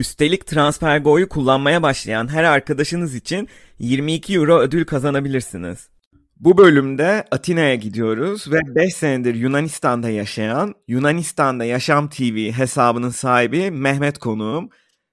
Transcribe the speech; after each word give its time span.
Üstelik 0.00 0.46
TransferGo'yu 0.46 1.28
kullanmaya 1.28 1.82
başlayan 1.82 2.28
her 2.28 2.44
arkadaşınız 2.44 3.14
için 3.14 3.48
22 3.78 4.34
euro 4.34 4.58
ödül 4.58 4.84
kazanabilirsiniz. 4.84 5.88
Bu 6.36 6.58
bölümde 6.58 7.24
Atina'ya 7.30 7.74
gidiyoruz 7.74 8.52
ve 8.52 8.58
5 8.74 8.94
senedir 8.94 9.34
Yunanistan'da 9.34 10.10
yaşayan 10.10 10.74
Yunanistan'da 10.88 11.64
Yaşam 11.64 12.08
TV 12.08 12.50
hesabının 12.50 13.10
sahibi 13.10 13.70
Mehmet 13.70 14.18
konuğum. 14.18 14.68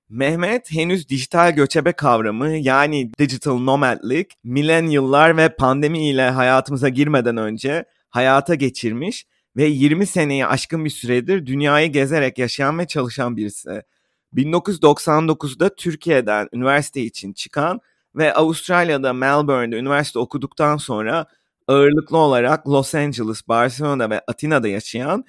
Mehmet 0.10 0.72
henüz 0.72 1.10
dijital 1.10 1.56
göçebe 1.56 1.92
kavramı 1.92 2.50
yani 2.50 3.12
digital 3.20 3.60
nomadlik, 3.60 4.34
milenyıllar 4.44 5.38
ve 5.38 5.56
pandemi 5.56 6.10
ile 6.10 6.30
hayatımıza 6.30 6.90
girmeden 6.90 7.38
önce 7.38 7.86
hayata 8.10 8.56
geçirmiş 8.56 9.26
ve 9.58 9.66
20 9.66 10.06
seneyi 10.06 10.46
aşkın 10.46 10.86
bir 10.86 10.90
süredir 10.90 11.46
dünyayı 11.46 11.92
gezerek 11.92 12.38
yaşayan 12.38 12.80
ve 12.80 12.88
çalışan 12.88 13.38
birisi. 13.38 13.82
1999'da 14.36 15.76
Türkiye'den 15.76 16.50
üniversite 16.54 17.02
için 17.02 17.34
çıkan 17.34 17.82
ve 18.16 18.34
Avustralya'da 18.34 19.14
Melbourne'de 19.14 19.76
üniversite 19.78 20.20
okuduktan 20.20 20.78
sonra 20.78 21.26
ağırlıklı 21.68 22.18
olarak 22.18 22.70
Los 22.70 22.96
Angeles, 22.96 23.48
Barcelona 23.48 24.10
ve 24.10 24.22
Atina'da 24.28 24.68
yaşayan 24.68 25.26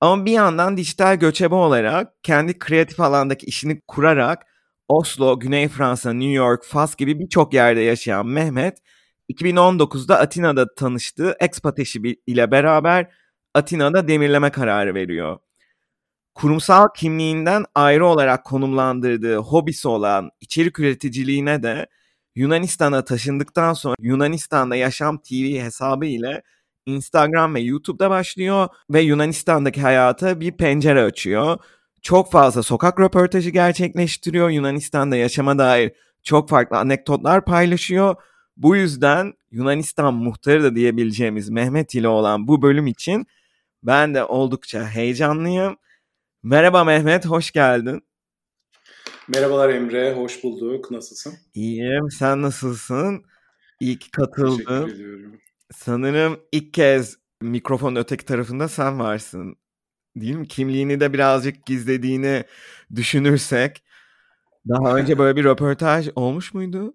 ama 0.00 0.26
bir 0.26 0.32
yandan 0.32 0.76
dijital 0.76 1.16
göçebe 1.16 1.54
olarak 1.54 2.22
kendi 2.22 2.58
kreatif 2.58 3.00
alandaki 3.00 3.46
işini 3.46 3.80
kurarak 3.88 4.46
Oslo, 4.88 5.40
Güney 5.40 5.68
Fransa, 5.68 6.12
New 6.12 6.32
York, 6.32 6.64
Fas 6.64 6.96
gibi 6.96 7.20
birçok 7.20 7.54
yerde 7.54 7.80
yaşayan 7.80 8.26
Mehmet 8.26 8.78
2019'da 9.32 10.18
Atina'da 10.20 10.74
tanıştığı 10.74 11.36
expat 11.40 11.78
eşi 11.78 12.00
ile 12.26 12.50
beraber 12.50 13.06
Atina'da 13.54 14.08
demirleme 14.08 14.50
kararı 14.50 14.94
veriyor 14.94 15.38
kurumsal 16.34 16.88
kimliğinden 16.96 17.64
ayrı 17.74 18.06
olarak 18.06 18.44
konumlandırdığı 18.44 19.36
hobisi 19.36 19.88
olan 19.88 20.30
içerik 20.40 20.78
üreticiliğine 20.80 21.62
de 21.62 21.86
Yunanistan'a 22.34 23.04
taşındıktan 23.04 23.72
sonra 23.72 23.94
Yunanistan'da 24.00 24.76
Yaşam 24.76 25.18
TV 25.18 25.58
hesabı 25.60 26.06
ile 26.06 26.42
Instagram 26.86 27.54
ve 27.54 27.60
YouTube'da 27.60 28.10
başlıyor 28.10 28.68
ve 28.90 29.00
Yunanistan'daki 29.00 29.80
hayata 29.80 30.40
bir 30.40 30.52
pencere 30.52 31.02
açıyor. 31.02 31.58
Çok 32.02 32.32
fazla 32.32 32.62
sokak 32.62 33.00
röportajı 33.00 33.50
gerçekleştiriyor. 33.50 34.50
Yunanistan'da 34.50 35.16
yaşama 35.16 35.58
dair 35.58 35.92
çok 36.22 36.48
farklı 36.48 36.78
anekdotlar 36.78 37.44
paylaşıyor. 37.44 38.14
Bu 38.56 38.76
yüzden 38.76 39.32
Yunanistan 39.50 40.14
muhtarı 40.14 40.62
da 40.62 40.74
diyebileceğimiz 40.74 41.50
Mehmet 41.50 41.94
ile 41.94 42.08
olan 42.08 42.48
bu 42.48 42.62
bölüm 42.62 42.86
için 42.86 43.26
ben 43.82 44.14
de 44.14 44.24
oldukça 44.24 44.88
heyecanlıyım. 44.88 45.76
Merhaba 46.44 46.84
Mehmet, 46.84 47.26
hoş 47.26 47.50
geldin. 47.52 48.02
Merhabalar 49.28 49.68
Emre, 49.68 50.14
hoş 50.14 50.44
bulduk. 50.44 50.90
Nasılsın? 50.90 51.34
İyiyim, 51.54 52.10
sen 52.10 52.42
nasılsın? 52.42 53.24
İyi 53.80 53.98
ki 53.98 54.10
katıldın. 54.10 54.56
Teşekkür 54.56 54.94
ediyorum. 54.94 55.40
Sanırım 55.72 56.40
ilk 56.52 56.74
kez 56.74 57.16
mikrofonun 57.40 57.96
öteki 57.96 58.24
tarafında 58.24 58.68
sen 58.68 58.98
varsın. 58.98 59.56
Değil 60.16 60.34
mi? 60.34 60.48
Kimliğini 60.48 61.00
de 61.00 61.12
birazcık 61.12 61.66
gizlediğini 61.66 62.44
düşünürsek. 62.94 63.82
Daha 64.68 64.96
önce 64.96 65.18
böyle 65.18 65.36
bir 65.36 65.44
röportaj 65.44 66.08
olmuş 66.14 66.54
muydu? 66.54 66.94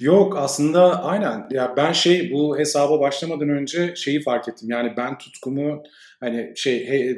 Yok 0.00 0.36
aslında 0.36 1.04
aynen. 1.04 1.46
Ya 1.50 1.74
ben 1.76 1.92
şey 1.92 2.32
bu 2.32 2.58
hesaba 2.58 3.00
başlamadan 3.00 3.48
önce 3.48 3.96
şeyi 3.96 4.22
fark 4.22 4.48
ettim. 4.48 4.70
Yani 4.70 4.94
ben 4.96 5.18
tutkumu 5.18 5.82
hani 6.24 6.52
şey 6.56 6.86
he, 6.86 7.16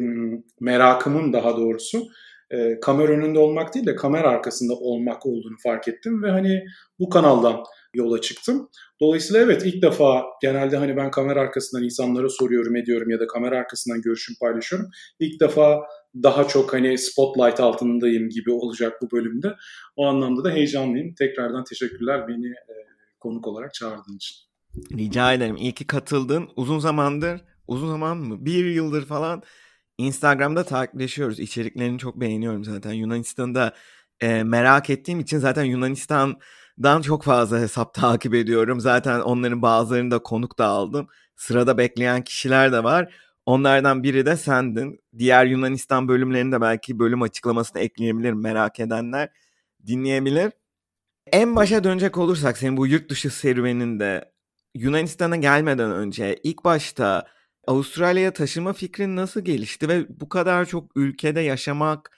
merakımın 0.60 1.32
daha 1.32 1.56
doğrusu 1.56 2.06
e, 2.50 2.80
kamera 2.80 3.12
önünde 3.12 3.38
olmak 3.38 3.74
değil 3.74 3.86
de 3.86 3.96
kamera 3.96 4.28
arkasında 4.28 4.74
olmak 4.74 5.26
olduğunu 5.26 5.56
fark 5.62 5.88
ettim 5.88 6.22
ve 6.22 6.30
hani 6.30 6.64
bu 6.98 7.08
kanaldan 7.08 7.62
yola 7.94 8.20
çıktım. 8.20 8.68
Dolayısıyla 9.00 9.42
evet 9.42 9.62
ilk 9.64 9.82
defa 9.82 10.24
genelde 10.42 10.76
hani 10.76 10.96
ben 10.96 11.10
kamera 11.10 11.40
arkasından 11.40 11.84
insanlara 11.84 12.28
soruyorum 12.28 12.76
ediyorum 12.76 13.10
ya 13.10 13.20
da 13.20 13.26
kamera 13.26 13.58
arkasından 13.58 14.02
görüşüm 14.02 14.36
paylaşıyorum. 14.40 14.88
İlk 15.20 15.40
defa 15.40 15.80
daha 16.22 16.48
çok 16.48 16.72
hani 16.72 16.98
spotlight 16.98 17.60
altındayım 17.60 18.28
gibi 18.28 18.50
olacak 18.50 18.92
bu 19.02 19.10
bölümde. 19.16 19.54
O 19.96 20.06
anlamda 20.06 20.44
da 20.44 20.50
heyecanlıyım. 20.50 21.14
Tekrardan 21.14 21.64
teşekkürler 21.64 22.28
beni 22.28 22.46
e, 22.46 22.74
konuk 23.20 23.46
olarak 23.46 23.74
çağırdığın 23.74 24.16
için. 24.16 24.36
Rica 24.98 25.32
ederim. 25.32 25.56
İyi 25.56 25.72
ki 25.72 25.86
katıldın. 25.86 26.48
Uzun 26.56 26.78
zamandır, 26.78 27.40
uzun 27.68 27.88
zaman 27.88 28.16
mı? 28.16 28.44
Bir 28.44 28.64
yıldır 28.64 29.06
falan 29.06 29.42
Instagram'da 29.98 30.64
takipleşiyoruz. 30.64 31.40
İçeriklerini 31.40 31.98
çok 31.98 32.20
beğeniyorum 32.20 32.64
zaten. 32.64 32.92
Yunanistan'da 32.92 33.74
e, 34.20 34.42
merak 34.42 34.90
ettiğim 34.90 35.20
için 35.20 35.38
zaten 35.38 35.64
Yunanistan'dan 35.64 37.02
çok 37.02 37.22
fazla 37.22 37.58
hesap 37.60 37.94
takip 37.94 38.34
ediyorum. 38.34 38.80
Zaten 38.80 39.20
onların 39.20 39.62
bazılarını 39.62 40.10
da 40.10 40.18
konuk 40.18 40.58
da 40.58 40.66
aldım. 40.66 41.08
Sırada 41.36 41.78
bekleyen 41.78 42.24
kişiler 42.24 42.72
de 42.72 42.84
var. 42.84 43.14
Onlardan 43.46 44.02
biri 44.02 44.26
de 44.26 44.36
sendin. 44.36 45.00
Diğer 45.18 45.46
Yunanistan 45.46 46.08
bölümlerini 46.08 46.52
de 46.52 46.60
belki 46.60 46.98
bölüm 46.98 47.22
açıklamasına 47.22 47.82
ekleyebilirim 47.82 48.42
merak 48.42 48.80
edenler 48.80 49.28
dinleyebilir. 49.86 50.52
En 51.32 51.56
başa 51.56 51.84
dönecek 51.84 52.18
olursak 52.18 52.58
senin 52.58 52.76
bu 52.76 52.86
yurt 52.86 53.10
dışı 53.10 53.30
serüveninde 53.30 54.32
Yunanistan'a 54.74 55.36
gelmeden 55.36 55.90
önce 55.90 56.36
ilk 56.42 56.64
başta 56.64 57.26
Avustralya'ya 57.66 58.32
taşıma 58.32 58.72
fikrin 58.72 59.16
nasıl 59.16 59.40
gelişti 59.40 59.88
ve 59.88 60.20
bu 60.20 60.28
kadar 60.28 60.64
çok 60.64 60.96
ülkede 60.96 61.40
yaşamak 61.40 62.10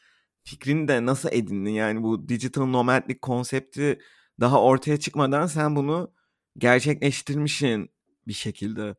fikrini 0.45 0.89
de 0.89 1.07
nasıl 1.07 1.29
edindin? 1.33 1.71
Yani 1.71 2.03
bu 2.03 2.29
digital 2.29 2.67
nomadlik 2.67 3.23
konsepti 3.23 3.99
daha 4.41 4.63
ortaya 4.63 4.97
çıkmadan 4.97 5.47
sen 5.47 5.77
bunu 5.77 6.13
gerçekleştirmişsin 6.59 7.91
bir 8.27 8.33
şekilde. 8.33 8.95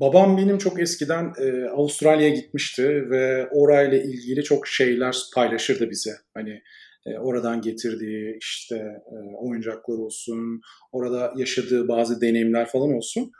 Babam 0.00 0.36
benim 0.36 0.58
çok 0.58 0.80
eskiden 0.80 1.32
e, 1.38 1.68
Avustralya'ya 1.68 2.34
gitmişti 2.34 3.10
ve 3.10 3.48
orayla 3.48 3.98
ilgili 3.98 4.42
çok 4.42 4.66
şeyler 4.66 5.16
paylaşırdı 5.34 5.90
bize. 5.90 6.12
Hani 6.34 6.62
e, 7.06 7.18
oradan 7.18 7.60
getirdiği 7.60 8.38
işte 8.40 8.76
e, 8.76 9.14
oyuncaklar 9.36 9.98
olsun, 9.98 10.60
orada 10.92 11.32
yaşadığı 11.36 11.88
bazı 11.88 12.20
deneyimler 12.20 12.66
falan 12.66 12.92
olsun. 12.92 13.32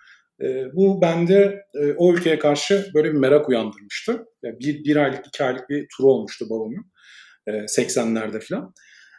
E, 0.43 0.65
bu 0.75 1.01
bende 1.03 1.65
e, 1.75 1.93
o 1.97 2.15
ülkeye 2.15 2.39
karşı 2.39 2.87
böyle 2.95 3.13
bir 3.13 3.19
merak 3.19 3.49
uyandırmıştı. 3.49 4.25
Bir, 4.45 4.85
bir 4.85 4.97
aylık, 4.97 5.27
iki 5.27 5.45
aylık 5.45 5.69
bir 5.69 5.87
tur 5.97 6.05
olmuştu 6.05 6.47
babamın. 6.51 6.93
E, 7.47 7.53
80'lerde 7.53 8.41
falan. 8.41 8.75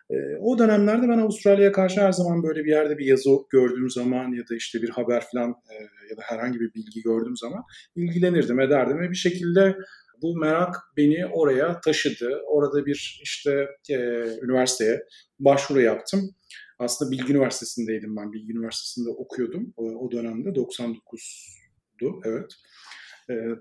E, 0.10 0.16
o 0.42 0.60
dönemlerde 0.60 1.10
ben 1.10 1.18
Avustralya'ya 1.18 1.72
karşı 1.72 2.02
her 2.02 2.12
zaman 2.12 2.44
böyle 2.44 2.64
bir 2.64 2.70
yerde 2.70 2.98
bir 2.98 3.06
yazı 3.06 3.30
gördüğüm 3.50 3.90
zaman 3.90 4.34
ya 4.34 4.44
da 4.50 4.56
işte 4.56 4.82
bir 4.82 4.90
haber 4.90 5.24
falan 5.32 5.50
e, 5.50 5.76
ya 6.10 6.18
da 6.18 6.22
herhangi 6.22 6.60
bir 6.60 6.74
bilgi 6.74 7.02
gördüğüm 7.02 7.38
zaman 7.38 7.64
ilgilenirdim, 7.96 8.60
ederdim 8.60 9.00
ve 9.00 9.10
bir 9.10 9.16
şekilde 9.16 9.76
bu 10.22 10.38
merak 10.38 10.76
beni 10.98 11.26
oraya 11.26 11.82
taşıdı. 11.82 12.42
Orada 12.48 12.86
bir 12.86 13.20
işte 13.24 13.68
e, 13.90 13.96
üniversiteye 14.42 15.04
başvuru 15.40 15.82
yaptım. 15.82 16.36
Aslında 16.80 17.12
Bilgi 17.12 17.34
Üniversitesi'ndeydim 17.34 18.16
ben. 18.16 18.34
Bilgi 18.34 18.54
Üniversitesi'nde 18.54 19.10
okuyordum 19.10 19.74
o, 19.78 20.12
dönemde. 20.12 20.50
99'du 20.50 22.22
evet. 22.26 22.52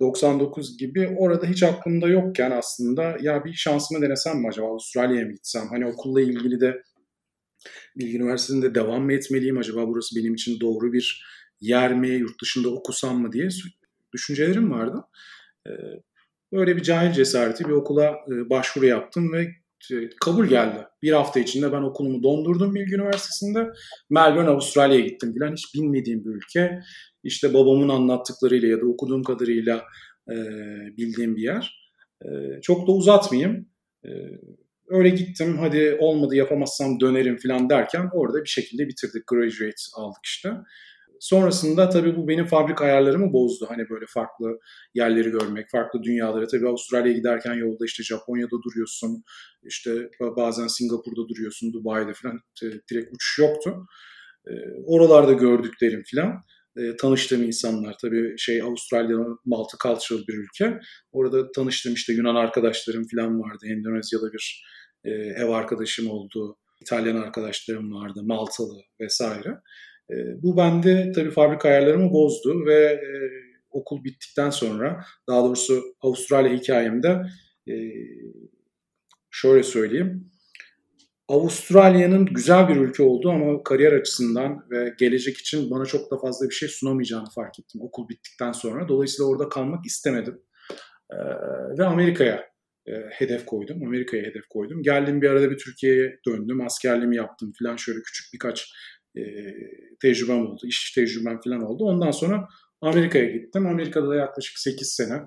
99 0.01 0.79
gibi 0.79 1.09
orada 1.19 1.47
hiç 1.47 1.63
aklımda 1.63 2.09
yokken 2.09 2.51
aslında 2.51 3.17
ya 3.21 3.45
bir 3.45 3.53
şansımı 3.53 4.03
denesem 4.03 4.39
mi 4.39 4.49
acaba 4.49 4.67
Avustralya'ya 4.67 5.27
mı 5.27 5.33
gitsem? 5.33 5.69
Hani 5.71 5.87
okulla 5.87 6.21
ilgili 6.21 6.61
de 6.61 6.83
Bilgi 7.97 8.17
Üniversitesi'nde 8.17 8.75
devam 8.75 9.03
mı 9.03 9.13
etmeliyim? 9.13 9.59
Acaba 9.59 9.89
burası 9.89 10.17
benim 10.17 10.35
için 10.35 10.61
doğru 10.61 10.93
bir 10.93 11.25
yer 11.61 11.95
mi? 11.95 12.09
Yurt 12.09 12.43
dışında 12.43 12.69
okusam 12.69 13.21
mı 13.21 13.33
diye 13.33 13.49
düşüncelerim 14.13 14.71
vardı. 14.71 15.05
Böyle 16.53 16.77
bir 16.77 16.83
cahil 16.83 17.13
cesareti 17.13 17.65
bir 17.65 17.73
okula 17.73 18.05
e, 18.05 18.51
başvuru 18.51 18.87
yaptım 18.87 19.33
ve 19.33 19.49
kabul 20.21 20.47
geldi. 20.47 20.87
Bir 21.03 21.13
hafta 21.13 21.41
içinde 21.41 21.73
ben 21.73 21.83
okulumu 21.83 22.23
dondurdum 22.23 22.75
Bilgi 22.75 22.95
Üniversitesi'nde. 22.95 23.67
Melbourne, 24.11 24.49
Avustralya'ya 24.49 25.07
gittim 25.07 25.33
filan. 25.35 25.53
Hiç 25.53 25.75
bilmediğim 25.75 26.25
bir 26.25 26.31
ülke. 26.31 26.81
İşte 27.23 27.55
babamın 27.55 27.89
anlattıklarıyla 27.89 28.69
ya 28.69 28.81
da 28.81 28.87
okuduğum 28.87 29.23
kadarıyla 29.23 29.85
e, 30.31 30.35
bildiğim 30.97 31.37
bir 31.37 31.43
yer. 31.43 31.93
E, 32.25 32.29
çok 32.63 32.89
da 32.89 32.93
uzatmayayım. 32.93 33.69
E, 34.05 34.11
öyle 34.89 35.09
gittim 35.09 35.59
hadi 35.59 35.97
olmadı 36.01 36.37
yapamazsam 36.37 37.01
dönerim 37.01 37.37
falan 37.37 37.71
derken 37.71 38.11
orada 38.13 38.45
bir 38.45 38.49
şekilde 38.49 38.89
bitirdik. 38.89 39.27
Graduate 39.27 39.83
aldık 39.97 40.25
işte. 40.25 40.51
Sonrasında 41.21 41.89
tabii 41.89 42.17
bu 42.17 42.29
benim 42.29 42.47
fabrik 42.47 42.83
ayarlarımı 42.83 43.33
bozdu. 43.33 43.67
Hani 43.69 43.89
böyle 43.91 44.07
farklı 44.09 44.59
yerleri 44.95 45.31
görmek, 45.31 45.71
farklı 45.71 46.03
dünyaları. 46.03 46.49
Tabii 46.49 46.69
Avustralya'ya 46.69 47.19
giderken 47.19 47.55
yolda 47.55 47.85
işte 47.85 48.03
Japonya'da 48.03 48.57
duruyorsun. 48.63 49.25
işte 49.63 50.11
bazen 50.37 50.67
Singapur'da 50.67 51.29
duruyorsun, 51.29 51.73
Dubai'de 51.73 52.13
falan. 52.15 52.41
Direkt 52.63 53.15
uçuş 53.15 53.39
yoktu. 53.39 53.87
Ee, 54.47 54.53
oralarda 54.87 55.33
gördüklerim 55.33 56.03
falan. 56.15 56.43
E, 56.77 56.97
tanıştığım 56.97 57.43
insanlar 57.43 57.97
tabii 58.03 58.39
şey 58.39 58.63
Avustralya 58.63 59.19
multicultural 59.45 60.27
bir 60.29 60.35
ülke. 60.35 60.81
Orada 61.13 61.53
tanıştığım 61.53 61.95
işte 61.95 62.13
Yunan 62.13 62.35
arkadaşlarım 62.35 63.05
falan 63.15 63.41
vardı. 63.41 63.67
Endonezyalı 63.67 64.33
bir 64.33 64.65
e, 65.05 65.11
ev 65.11 65.49
arkadaşım 65.49 66.11
oldu. 66.11 66.57
İtalyan 66.81 67.17
arkadaşlarım 67.17 67.93
vardı. 67.93 68.21
Maltalı 68.25 68.83
vesaire. 69.01 69.61
E, 70.11 70.43
bu 70.43 70.57
bende 70.57 71.13
tabii 71.13 71.31
fabrika 71.31 71.69
ayarlarımı 71.69 72.13
bozdu 72.13 72.67
ve 72.67 72.85
e, 72.85 73.09
okul 73.71 74.05
bittikten 74.05 74.51
sonra 74.51 75.05
daha 75.29 75.45
doğrusu 75.45 75.83
Avustralya 76.01 76.53
hikayemde 76.53 77.23
e, 77.69 77.75
şöyle 79.31 79.63
söyleyeyim. 79.63 80.31
Avustralya'nın 81.29 82.27
güzel 82.27 82.69
bir 82.69 82.77
ülke 82.77 83.03
olduğu 83.03 83.31
ama 83.31 83.63
kariyer 83.63 83.93
açısından 83.93 84.71
ve 84.71 84.95
gelecek 84.99 85.39
için 85.39 85.71
bana 85.71 85.85
çok 85.85 86.11
da 86.11 86.19
fazla 86.19 86.49
bir 86.49 86.55
şey 86.55 86.69
sunamayacağını 86.69 87.31
fark 87.35 87.59
ettim 87.59 87.81
okul 87.83 88.09
bittikten 88.09 88.53
sonra. 88.53 88.89
Dolayısıyla 88.89 89.31
orada 89.31 89.49
kalmak 89.49 89.87
istemedim. 89.87 90.43
Ee, 91.11 91.17
ve 91.79 91.85
Amerika'ya 91.85 92.47
e, 92.87 92.93
hedef 93.11 93.47
koydum. 93.47 93.83
Amerika'ya 93.87 94.23
hedef 94.23 94.49
koydum. 94.49 94.83
Geldim 94.83 95.23
bir 95.23 95.31
arada 95.31 95.51
bir 95.51 95.59
Türkiye'ye 95.59 96.21
döndüm. 96.27 96.61
Askerliğimi 96.61 97.17
yaptım 97.17 97.53
falan 97.63 97.77
şöyle 97.77 98.03
küçük 98.03 98.33
birkaç 98.35 98.73
e, 99.17 99.23
tecrübem 100.03 100.47
oldu. 100.47 100.67
iş 100.67 100.93
tecrübem 100.93 101.41
falan 101.41 101.63
oldu. 101.63 101.85
Ondan 101.85 102.11
sonra 102.11 102.49
Amerika'ya 102.81 103.31
gittim. 103.31 103.67
Amerika'da 103.67 104.09
da 104.09 104.15
yaklaşık 104.15 104.59
8 104.59 104.89
sene 104.89 105.21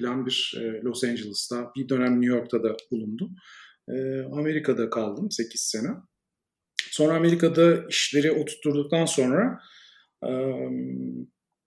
falan 0.00 0.26
bir 0.26 0.54
e, 0.56 0.82
Los 0.82 1.04
Angeles'ta 1.04 1.72
bir 1.76 1.88
dönem 1.88 2.20
New 2.20 2.36
York'ta 2.36 2.62
da 2.62 2.76
bulundum. 2.90 3.34
E, 3.88 4.22
Amerika'da 4.22 4.90
kaldım 4.90 5.30
8 5.30 5.60
sene. 5.60 5.88
Sonra 6.90 7.16
Amerika'da 7.16 7.86
işleri 7.88 8.32
oturturduktan 8.32 9.04
sonra 9.04 9.60
e, 10.24 10.30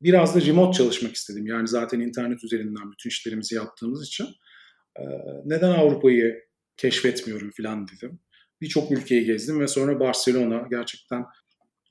biraz 0.02 0.36
da 0.36 0.42
remote 0.42 0.78
çalışmak 0.78 1.16
istedim. 1.16 1.46
Yani 1.46 1.68
zaten 1.68 2.00
internet 2.00 2.44
üzerinden 2.44 2.92
bütün 2.92 3.10
işlerimizi 3.10 3.56
yaptığımız 3.56 4.08
için. 4.08 4.28
Neden 5.46 5.72
Avrupa'yı 5.72 6.42
keşfetmiyorum 6.78 7.52
falan 7.58 7.88
dedim. 7.88 8.20
Birçok 8.62 8.92
ülkeyi 8.92 9.26
gezdim 9.26 9.60
ve 9.60 9.68
sonra 9.68 10.00
Barcelona 10.00 10.68
gerçekten 10.70 11.26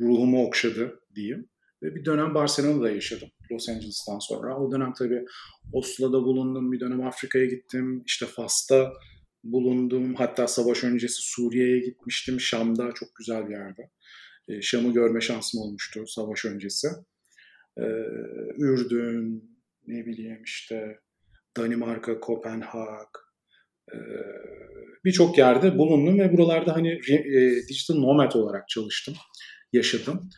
ruhumu 0.00 0.46
okşadı 0.46 1.00
diyeyim. 1.14 1.48
Ve 1.82 1.94
bir 1.94 2.04
dönem 2.04 2.34
Barcelona'da 2.34 2.90
yaşadım 2.90 3.28
Los 3.52 3.68
Angeles'tan 3.68 4.18
sonra. 4.18 4.58
O 4.58 4.72
dönem 4.72 4.92
tabii 4.98 5.24
Oslo'da 5.72 6.22
bulundum, 6.22 6.72
bir 6.72 6.80
dönem 6.80 7.06
Afrika'ya 7.06 7.44
gittim. 7.44 8.02
İşte 8.06 8.26
Fas'ta 8.26 8.92
bulundum. 9.44 10.14
Hatta 10.14 10.46
savaş 10.46 10.84
öncesi 10.84 11.18
Suriye'ye 11.18 11.78
gitmiştim. 11.78 12.40
Şam'da 12.40 12.92
çok 12.94 13.08
güzel 13.14 13.48
bir 13.48 13.52
yerde. 13.52 13.90
E, 14.48 14.62
Şam'ı 14.62 14.92
görme 14.92 15.20
şansım 15.20 15.60
olmuştu 15.60 16.04
savaş 16.06 16.44
öncesi. 16.44 16.88
E, 17.78 17.84
Ürdün, 18.58 19.50
ne 19.86 20.06
bileyim 20.06 20.42
işte 20.44 20.98
Danimarka, 21.56 22.20
Kopenhag, 22.20 23.08
e, 23.92 23.96
birçok 25.04 25.38
yerde 25.38 25.78
bulundum 25.78 26.18
ve 26.18 26.32
buralarda 26.32 26.76
hani 26.76 26.92
e, 27.10 27.68
digital 27.68 27.94
nomad 27.94 28.32
olarak 28.32 28.68
çalıştım, 28.68 29.14
yaşadım. 29.72 30.30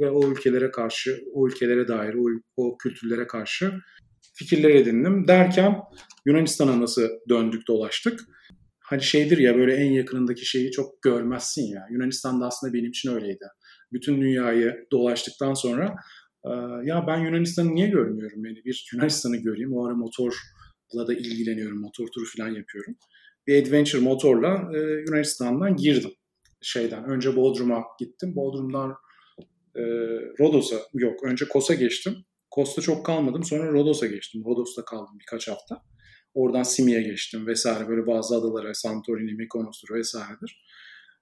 Ve 0.00 0.10
o 0.10 0.30
ülkelere 0.30 0.70
karşı, 0.70 1.20
o 1.32 1.48
ülkelere 1.48 1.88
dair, 1.88 2.14
o, 2.14 2.28
o 2.56 2.78
kültürlere 2.78 3.26
karşı 3.26 3.72
fikirler 4.34 4.70
edindim. 4.70 5.28
Derken 5.28 5.76
Yunanistan'a 6.26 6.80
nasıl 6.80 7.08
döndük 7.28 7.68
dolaştık. 7.68 8.20
Hani 8.80 9.02
şeydir 9.02 9.38
ya 9.38 9.56
böyle 9.56 9.74
en 9.74 9.92
yakınındaki 9.92 10.46
şeyi 10.46 10.70
çok 10.70 11.02
görmezsin 11.02 11.62
ya. 11.62 11.86
Yunanistan 11.90 12.40
da 12.40 12.46
aslında 12.46 12.72
benim 12.72 12.90
için 12.90 13.14
öyleydi. 13.14 13.44
Bütün 13.92 14.20
dünyayı 14.20 14.86
dolaştıktan 14.92 15.54
sonra 15.54 15.94
ya 16.84 17.04
ben 17.06 17.18
Yunanistan'ı 17.18 17.74
niye 17.74 17.88
görmüyorum? 17.88 18.44
Yani 18.44 18.64
bir 18.64 18.90
Yunanistan'ı 18.92 19.36
göreyim. 19.36 19.72
O 19.72 19.86
ara 19.86 19.94
motorla 19.94 21.06
da 21.06 21.14
ilgileniyorum. 21.14 21.80
Motor 21.80 22.06
turu 22.14 22.24
falan 22.36 22.48
yapıyorum. 22.48 22.96
Bir 23.46 23.62
adventure 23.62 24.02
motorla 24.02 24.70
Yunanistan'dan 25.08 25.76
girdim. 25.76 26.10
Şeyden 26.64 27.04
önce 27.04 27.36
Bodrum'a 27.36 27.82
gittim. 27.98 28.36
Bodrum'dan 28.36 28.94
Rodos'a 30.40 30.76
yok 30.94 31.24
önce 31.24 31.48
Kos'a 31.48 31.74
geçtim. 31.74 32.14
Kos'ta 32.50 32.82
çok 32.82 33.06
kalmadım. 33.06 33.44
Sonra 33.44 33.72
Rodos'a 33.72 34.06
geçtim. 34.06 34.42
Rodos'ta 34.44 34.84
kaldım 34.84 35.18
birkaç 35.20 35.48
hafta. 35.48 35.82
Oradan 36.34 36.62
Simi'ye 36.62 37.02
geçtim 37.02 37.46
vesaire. 37.46 37.88
Böyle 37.88 38.06
bazı 38.06 38.36
adalara 38.36 38.74
Santorini, 38.74 39.34
Mykonos'tur 39.34 39.94
vesairedir. 39.94 40.64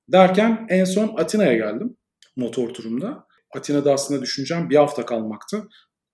Derken 0.09 0.67
en 0.69 0.85
son 0.85 1.15
Atina'ya 1.17 1.55
geldim 1.55 1.97
motor 2.37 2.69
turumda. 2.69 3.27
Atina'da 3.57 3.93
aslında 3.93 4.23
düşüneceğim 4.23 4.71
bir 4.71 4.77
hafta 4.77 5.07
kalmaktı. 5.07 5.69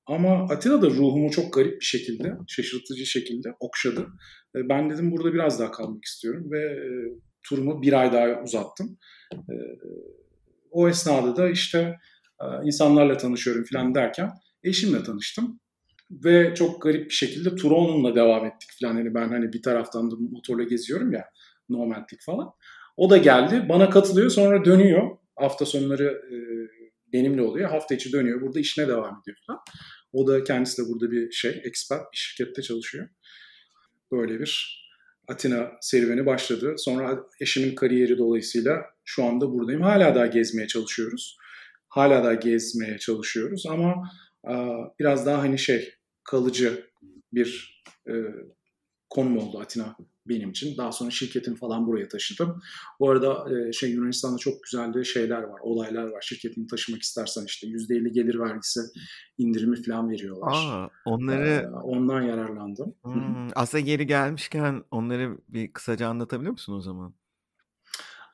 Ama 0.06 0.46
Atina'da 0.50 0.86
ruhumu 0.86 1.30
çok 1.30 1.52
garip 1.52 1.80
bir 1.80 1.84
şekilde, 1.84 2.32
şaşırtıcı 2.48 3.06
şekilde 3.06 3.48
okşadı. 3.60 4.06
E, 4.56 4.68
ben 4.68 4.90
dedim 4.90 5.10
burada 5.10 5.34
biraz 5.34 5.60
daha 5.60 5.70
kalmak 5.70 6.04
istiyorum 6.04 6.50
ve 6.52 6.60
e, 6.60 6.88
turumu 7.48 7.82
bir 7.82 7.92
ay 7.92 8.12
daha 8.12 8.42
uzattım. 8.42 8.98
E, 9.34 9.54
o 10.70 10.88
esnada 10.88 11.36
da 11.36 11.50
işte 11.50 11.96
insanlarla 12.64 13.16
tanışıyorum 13.16 13.64
falan 13.72 13.94
derken 13.94 14.30
eşimle 14.62 15.02
tanıştım. 15.02 15.60
Ve 16.10 16.54
çok 16.54 16.82
garip 16.82 17.04
bir 17.04 17.14
şekilde 17.14 17.56
tura 17.56 17.74
onunla 17.74 18.14
devam 18.14 18.46
ettik 18.46 18.70
falan. 18.80 18.96
Yani 18.96 19.14
ben 19.14 19.28
hani 19.28 19.52
bir 19.52 19.62
taraftan 19.62 20.10
da 20.10 20.14
motorla 20.18 20.62
geziyorum 20.62 21.12
ya, 21.12 21.24
nomadlik 21.68 22.22
falan. 22.26 22.50
O 22.96 23.10
da 23.10 23.16
geldi, 23.16 23.66
bana 23.68 23.90
katılıyor, 23.90 24.30
sonra 24.30 24.64
dönüyor. 24.64 25.16
Hafta 25.36 25.66
sonları 25.66 26.04
e, 26.04 26.36
benimle 27.12 27.42
oluyor. 27.42 27.70
Hafta 27.70 27.94
içi 27.94 28.12
dönüyor, 28.12 28.40
burada 28.40 28.60
işine 28.60 28.88
devam 28.88 29.20
ediyor 29.22 29.36
falan. 29.46 29.60
O 30.12 30.26
da 30.26 30.44
kendisi 30.44 30.82
de 30.82 30.88
burada 30.88 31.10
bir 31.10 31.32
şey, 31.32 31.62
expert 31.64 32.12
bir 32.12 32.16
şirkette 32.16 32.62
çalışıyor. 32.62 33.08
Böyle 34.12 34.40
bir 34.40 34.77
Atina 35.28 35.70
serüveni 35.80 36.26
başladı. 36.26 36.74
Sonra 36.78 37.18
eşimin 37.40 37.74
kariyeri 37.74 38.18
dolayısıyla 38.18 38.84
şu 39.04 39.24
anda 39.24 39.52
buradayım. 39.52 39.82
Hala 39.82 40.14
daha 40.14 40.26
gezmeye 40.26 40.66
çalışıyoruz. 40.66 41.36
Hala 41.88 42.24
daha 42.24 42.34
gezmeye 42.34 42.98
çalışıyoruz 42.98 43.66
ama 43.66 43.94
biraz 44.98 45.26
daha 45.26 45.38
hani 45.38 45.58
şey 45.58 45.94
kalıcı 46.24 46.86
bir 47.32 47.82
e, 48.08 48.12
konum 49.10 49.38
oldu 49.38 49.58
Atina 49.58 49.96
benim 50.28 50.50
için. 50.50 50.76
Daha 50.76 50.92
sonra 50.92 51.10
şirketim 51.10 51.54
falan 51.54 51.86
buraya 51.86 52.08
taşıdım. 52.08 52.62
Bu 53.00 53.10
arada 53.10 53.46
e, 53.54 53.72
şey 53.72 53.90
Yunanistan'da 53.90 54.38
çok 54.38 54.62
güzel 54.62 54.94
de 54.94 55.04
şeyler 55.04 55.42
var, 55.42 55.60
olaylar 55.62 56.04
var. 56.04 56.20
Şirketini 56.22 56.66
taşımak 56.66 57.02
istersen 57.02 57.44
işte 57.44 57.66
%50 57.66 58.08
gelir 58.08 58.38
vergisi 58.38 58.80
indirimi 59.38 59.82
falan 59.82 60.10
veriyorlar. 60.10 60.52
Aa, 60.52 60.90
onları 61.04 61.48
ee, 61.48 61.68
ondan 61.68 62.22
yararlandım. 62.22 62.94
Hmm, 63.02 63.48
aslında 63.54 63.80
geri 63.80 64.06
gelmişken 64.06 64.84
onları 64.90 65.38
bir 65.48 65.72
kısaca 65.72 66.08
anlatabilir 66.08 66.50
misin 66.50 66.72
o 66.72 66.80
zaman? 66.80 67.14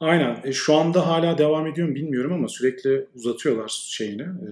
Aynen. 0.01 0.41
E, 0.45 0.53
şu 0.53 0.75
anda 0.75 1.07
hala 1.07 1.39
devam 1.39 1.67
ediyor 1.67 1.89
mu 1.89 1.95
bilmiyorum 1.95 2.33
ama 2.33 2.49
sürekli 2.49 3.09
uzatıyorlar 3.15 3.69
şeyini, 3.89 4.23
e, 4.23 4.51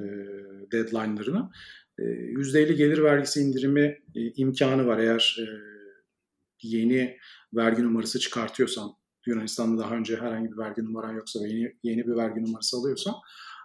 deadline'larını. 0.72 1.50
E, 1.98 2.02
%50 2.02 2.72
gelir 2.72 3.02
vergisi 3.02 3.40
indirimi 3.40 3.98
e, 4.14 4.20
imkanı 4.36 4.86
var 4.86 4.98
eğer 4.98 5.36
e, 5.40 5.71
yeni 6.62 7.16
vergi 7.54 7.82
numarası 7.82 8.18
çıkartıyorsan, 8.20 8.90
Yunanistan'da 9.26 9.82
daha 9.82 9.94
önce 9.94 10.16
herhangi 10.16 10.52
bir 10.52 10.58
vergi 10.58 10.84
numaran 10.84 11.12
yoksa 11.12 11.40
ve 11.40 11.48
yeni, 11.48 11.76
yeni 11.82 12.06
bir 12.06 12.16
vergi 12.16 12.44
numarası 12.44 12.76
alıyorsan 12.76 13.14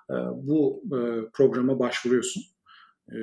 e, 0.09 0.15
bu 0.33 0.83
e, 0.85 0.99
programa 1.33 1.79
başvuruyorsun. 1.79 2.43
E, 3.11 3.17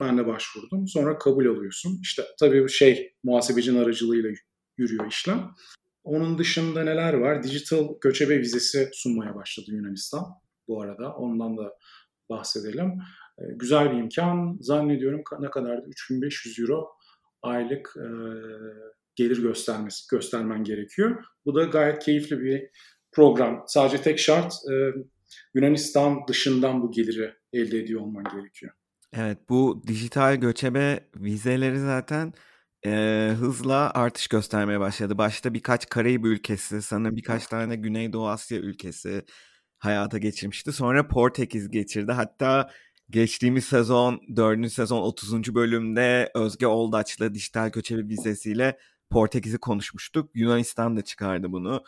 ben 0.00 0.18
de 0.18 0.26
başvurdum. 0.26 0.88
Sonra 0.88 1.18
kabul 1.18 1.46
alıyorsun. 1.46 1.98
İşte 2.02 2.22
tabii 2.40 2.68
şey 2.68 3.14
muhasebecinin 3.22 3.78
aracılığıyla 3.78 4.30
yürüyor 4.78 5.06
işlem. 5.06 5.50
Onun 6.04 6.38
dışında 6.38 6.84
neler 6.84 7.14
var? 7.14 7.42
Digital 7.42 7.88
göçebe 8.00 8.38
vizesi 8.38 8.88
sunmaya 8.92 9.34
başladı 9.34 9.66
Yunanistan 9.70 10.24
bu 10.68 10.82
arada. 10.82 11.14
Ondan 11.14 11.56
da 11.56 11.78
bahsedelim. 12.28 12.92
Güzel 13.38 13.92
bir 13.92 13.98
imkan. 13.98 14.58
Zannediyorum 14.60 15.22
ne 15.40 15.50
kadardı? 15.50 15.88
3500 15.88 16.58
euro 16.58 16.88
aylık 17.42 17.96
gelir 19.16 19.42
göstermesi 19.42 20.04
göstermen 20.10 20.64
gerekiyor. 20.64 21.24
Bu 21.44 21.54
da 21.54 21.64
gayet 21.64 21.98
keyifli 21.98 22.40
bir 22.40 22.62
program. 23.12 23.64
Sadece 23.66 24.02
tek 24.02 24.18
şart 24.18 24.52
e, 24.52 24.74
Yunanistan 25.54 26.28
dışından 26.28 26.82
bu 26.82 26.90
geliri 26.90 27.34
elde 27.52 27.78
ediyor 27.78 28.00
olman 28.00 28.24
gerekiyor. 28.24 28.72
Evet 29.12 29.38
bu 29.48 29.82
dijital 29.86 30.36
göçebe 30.36 31.08
vizeleri 31.16 31.80
zaten 31.80 32.32
e, 32.86 33.30
hızla 33.38 33.90
artış 33.94 34.28
göstermeye 34.28 34.80
başladı. 34.80 35.18
Başta 35.18 35.54
birkaç 35.54 35.88
Karayip 35.88 36.24
ülkesi, 36.24 36.82
sanırım 36.82 37.16
birkaç 37.16 37.46
tane 37.46 37.76
Güneydoğu 37.76 38.28
Asya 38.28 38.58
ülkesi 38.58 39.24
hayata 39.78 40.18
geçirmişti. 40.18 40.72
Sonra 40.72 41.08
Portekiz 41.08 41.70
geçirdi. 41.70 42.12
Hatta 42.12 42.70
geçtiğimiz 43.10 43.64
sezon 43.64 44.20
4. 44.36 44.72
sezon 44.72 45.02
30. 45.02 45.54
bölümde 45.54 46.30
Özge 46.34 46.66
Oldaç'la 46.66 47.34
dijital 47.34 47.68
göçebe 47.68 48.08
vizesiyle 48.08 48.78
Portekiz'i 49.14 49.58
konuşmuştuk. 49.58 50.30
Yunanistan 50.34 50.96
da 50.96 51.02
çıkardı 51.02 51.52
bunu. 51.52 51.84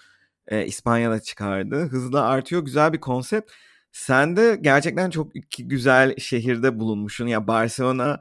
E, 0.49 0.66
İspanya 0.66 1.11
da 1.11 1.21
çıkardı. 1.21 1.76
Hızla 1.76 2.23
artıyor. 2.23 2.64
Güzel 2.64 2.92
bir 2.92 3.00
konsept. 3.00 3.52
Sen 3.92 4.37
de 4.37 4.59
gerçekten 4.61 5.11
çok 5.11 5.37
iki 5.37 5.68
güzel 5.68 6.16
şehirde 6.18 6.80
bulunmuşsun. 6.80 7.26
Ya 7.26 7.47
Barcelona 7.49 8.21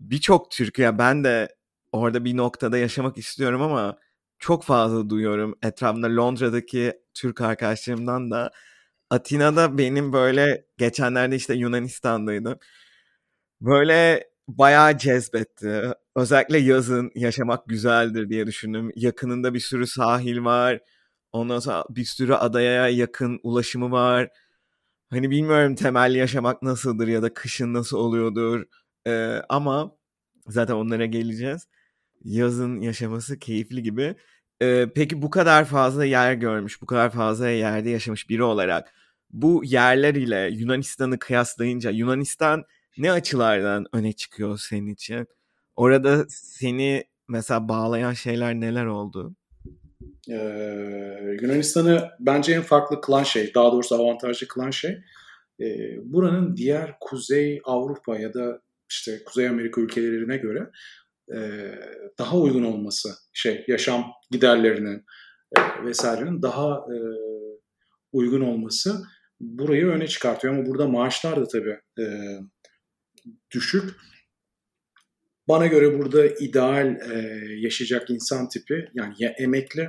birçok 0.00 0.50
Türk 0.50 0.78
ya 0.78 0.98
ben 0.98 1.24
de 1.24 1.56
orada 1.92 2.24
bir 2.24 2.36
noktada 2.36 2.78
yaşamak 2.78 3.18
istiyorum 3.18 3.62
ama 3.62 3.98
çok 4.38 4.64
fazla 4.64 5.10
duyuyorum 5.10 5.58
etrafımda 5.62 6.16
Londra'daki 6.16 6.92
Türk 7.14 7.40
arkadaşlarımdan 7.40 8.30
da 8.30 8.50
Atina'da 9.10 9.78
benim 9.78 10.12
böyle 10.12 10.66
geçenlerde 10.78 11.36
işte 11.36 11.54
Yunanistan'daydım. 11.54 12.58
Böyle 13.60 14.30
bayağı 14.48 14.98
cezbetti. 14.98 15.82
Özellikle 16.16 16.58
yazın 16.58 17.10
yaşamak 17.14 17.66
güzeldir 17.66 18.28
diye 18.28 18.46
düşündüm. 18.46 18.92
Yakınında 18.96 19.54
bir 19.54 19.60
sürü 19.60 19.86
sahil 19.86 20.44
var. 20.44 20.80
Ondan 21.32 21.58
sonra 21.58 21.84
bir 21.90 22.04
sürü 22.04 22.34
adaya 22.34 22.88
yakın 22.88 23.40
ulaşımı 23.42 23.90
var. 23.90 24.28
Hani 25.10 25.30
bilmiyorum 25.30 25.74
temel 25.74 26.14
yaşamak 26.14 26.62
nasıldır 26.62 27.08
ya 27.08 27.22
da 27.22 27.34
kışın 27.34 27.74
nasıl 27.74 27.98
oluyordur. 27.98 28.64
Ee, 29.06 29.42
ama 29.48 29.96
zaten 30.48 30.74
onlara 30.74 31.06
geleceğiz. 31.06 31.68
Yazın 32.24 32.80
yaşaması 32.80 33.38
keyifli 33.38 33.82
gibi. 33.82 34.16
Ee, 34.62 34.86
peki 34.94 35.22
bu 35.22 35.30
kadar 35.30 35.64
fazla 35.64 36.04
yer 36.04 36.34
görmüş, 36.34 36.82
bu 36.82 36.86
kadar 36.86 37.10
fazla 37.10 37.48
yerde 37.48 37.90
yaşamış 37.90 38.30
biri 38.30 38.42
olarak 38.42 38.94
bu 39.30 39.62
yerler 39.64 40.14
ile 40.14 40.50
Yunanistan'ı 40.52 41.18
kıyaslayınca 41.18 41.90
Yunanistan 41.90 42.64
ne 42.98 43.12
açılardan 43.12 43.86
öne 43.92 44.12
çıkıyor 44.12 44.58
senin 44.58 44.94
için? 44.94 45.26
Orada 45.76 46.24
seni 46.28 47.04
mesela 47.28 47.68
bağlayan 47.68 48.12
şeyler 48.12 48.54
neler 48.54 48.86
oldu? 48.86 49.36
Ee, 50.30 51.36
Yunanistan'ı 51.42 52.10
bence 52.20 52.52
en 52.52 52.62
farklı 52.62 53.00
kılan 53.00 53.22
şey, 53.22 53.54
daha 53.54 53.72
doğrusu 53.72 53.94
avantajlı 53.94 54.48
kılan 54.48 54.70
şey, 54.70 54.98
e, 55.60 55.66
buranın 56.04 56.56
diğer 56.56 56.94
Kuzey 57.00 57.60
Avrupa 57.64 58.18
ya 58.18 58.34
da 58.34 58.60
işte 58.90 59.24
Kuzey 59.24 59.48
Amerika 59.48 59.80
ülkelerine 59.80 60.36
göre 60.36 60.70
e, 61.34 61.38
daha 62.18 62.36
uygun 62.36 62.64
olması, 62.64 63.08
şey 63.32 63.64
yaşam 63.68 64.12
giderlerinin 64.30 65.04
e, 65.58 65.84
vesairenin 65.84 66.42
daha 66.42 66.74
e, 66.74 66.96
uygun 68.12 68.40
olması 68.40 69.02
burayı 69.40 69.86
öne 69.86 70.06
çıkartıyor. 70.06 70.54
Ama 70.54 70.66
burada 70.66 70.88
maaşlar 70.88 71.36
da 71.36 71.48
tabii 71.48 71.78
e, 71.98 72.04
düşük. 73.50 73.94
Bana 75.48 75.66
göre 75.66 75.98
burada 75.98 76.26
ideal 76.26 76.86
e, 76.86 77.40
yaşayacak 77.58 78.10
insan 78.10 78.48
tipi 78.48 78.88
yani 78.94 79.14
ya 79.18 79.30
emekli 79.30 79.88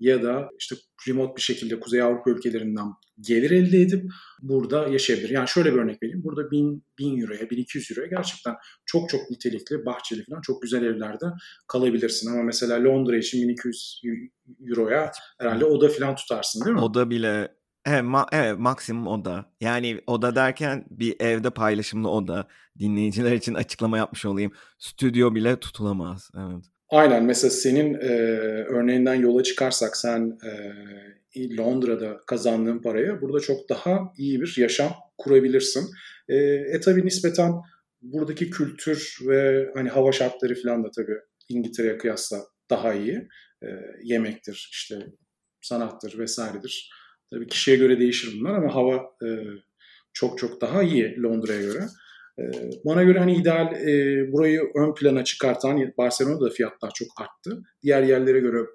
ya 0.00 0.22
da 0.22 0.50
işte 0.58 0.76
remote 1.08 1.36
bir 1.36 1.42
şekilde 1.42 1.80
Kuzey 1.80 2.02
Avrupa 2.02 2.30
ülkelerinden 2.30 2.86
gelir 3.20 3.50
elde 3.50 3.80
edip 3.80 4.04
burada 4.42 4.88
yaşayabilir. 4.88 5.30
Yani 5.30 5.48
şöyle 5.48 5.74
bir 5.74 5.78
örnek 5.78 6.02
vereyim. 6.02 6.24
Burada 6.24 6.50
1000, 6.50 6.84
1000 6.98 7.20
euroya, 7.20 7.50
1200 7.50 7.90
euroya 7.90 8.08
gerçekten 8.08 8.54
çok 8.86 9.08
çok 9.08 9.30
nitelikli, 9.30 9.86
bahçeli 9.86 10.24
falan 10.24 10.40
çok 10.40 10.62
güzel 10.62 10.82
evlerde 10.82 11.26
kalabilirsin. 11.66 12.30
Ama 12.30 12.42
mesela 12.42 12.84
Londra 12.84 13.16
için 13.16 13.48
1200 13.48 14.02
euroya 14.68 15.12
herhalde 15.38 15.64
oda 15.64 15.88
falan 15.88 16.16
tutarsın 16.16 16.64
değil 16.64 16.74
mi? 16.76 16.82
Oda 16.82 17.10
bile 17.10 17.57
Evet, 17.86 18.04
ma 18.04 18.26
evet 18.32 18.58
maksimum 18.58 19.06
oda. 19.06 19.44
Yani 19.60 20.00
oda 20.06 20.34
derken 20.34 20.84
bir 20.90 21.16
evde 21.20 21.50
paylaşımlı 21.50 22.10
oda. 22.10 22.48
Dinleyiciler 22.78 23.32
için 23.32 23.54
açıklama 23.54 23.98
yapmış 23.98 24.24
olayım. 24.24 24.52
Stüdyo 24.78 25.34
bile 25.34 25.60
tutulamaz. 25.60 26.30
Evet. 26.36 26.64
Aynen 26.90 27.24
mesela 27.24 27.50
senin 27.50 27.94
e, 27.94 28.06
örneğinden 28.68 29.14
yola 29.14 29.42
çıkarsak 29.42 29.96
sen 29.96 30.38
e, 31.36 31.56
Londra'da 31.56 32.20
kazandığın 32.26 32.78
paraya 32.78 33.20
burada 33.20 33.40
çok 33.40 33.68
daha 33.68 34.12
iyi 34.18 34.40
bir 34.40 34.54
yaşam 34.58 34.92
kurabilirsin. 35.18 35.88
E, 36.28 36.36
e 36.36 36.80
tabi 36.80 37.06
nispeten 37.06 37.52
buradaki 38.02 38.50
kültür 38.50 39.18
ve 39.26 39.70
hani 39.74 39.88
hava 39.88 40.12
şartları 40.12 40.62
falan 40.62 40.84
da 40.84 40.90
tabii 40.96 41.16
İngiltere'ye 41.48 41.98
kıyasla 41.98 42.38
daha 42.70 42.94
iyi. 42.94 43.28
E, 43.62 43.66
yemektir, 44.02 44.68
işte 44.72 45.06
sanattır 45.60 46.18
vesairedir. 46.18 46.90
Tabii 47.30 47.46
kişiye 47.46 47.76
göre 47.76 48.00
değişir 48.00 48.36
bunlar 48.40 48.54
ama 48.54 48.74
hava 48.74 48.94
e, 48.96 49.28
çok 50.12 50.38
çok 50.38 50.60
daha 50.60 50.82
iyi 50.82 51.22
Londra'ya 51.22 51.60
göre. 51.60 51.84
E, 52.38 52.42
bana 52.84 53.02
göre 53.02 53.18
hani 53.18 53.36
ideal 53.36 53.72
e, 53.72 54.24
burayı 54.32 54.60
ön 54.74 54.94
plana 54.94 55.24
çıkartan 55.24 55.92
Barcelona'da 55.98 56.50
fiyatlar 56.50 56.90
çok 56.94 57.08
arttı. 57.20 57.62
Diğer 57.82 58.02
yerlere 58.02 58.40
göre 58.40 58.66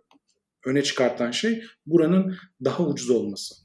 öne 0.66 0.84
çıkartan 0.84 1.32
şey 1.32 1.64
buranın 1.86 2.36
daha 2.64 2.84
ucuz 2.84 3.10
olması. 3.10 3.56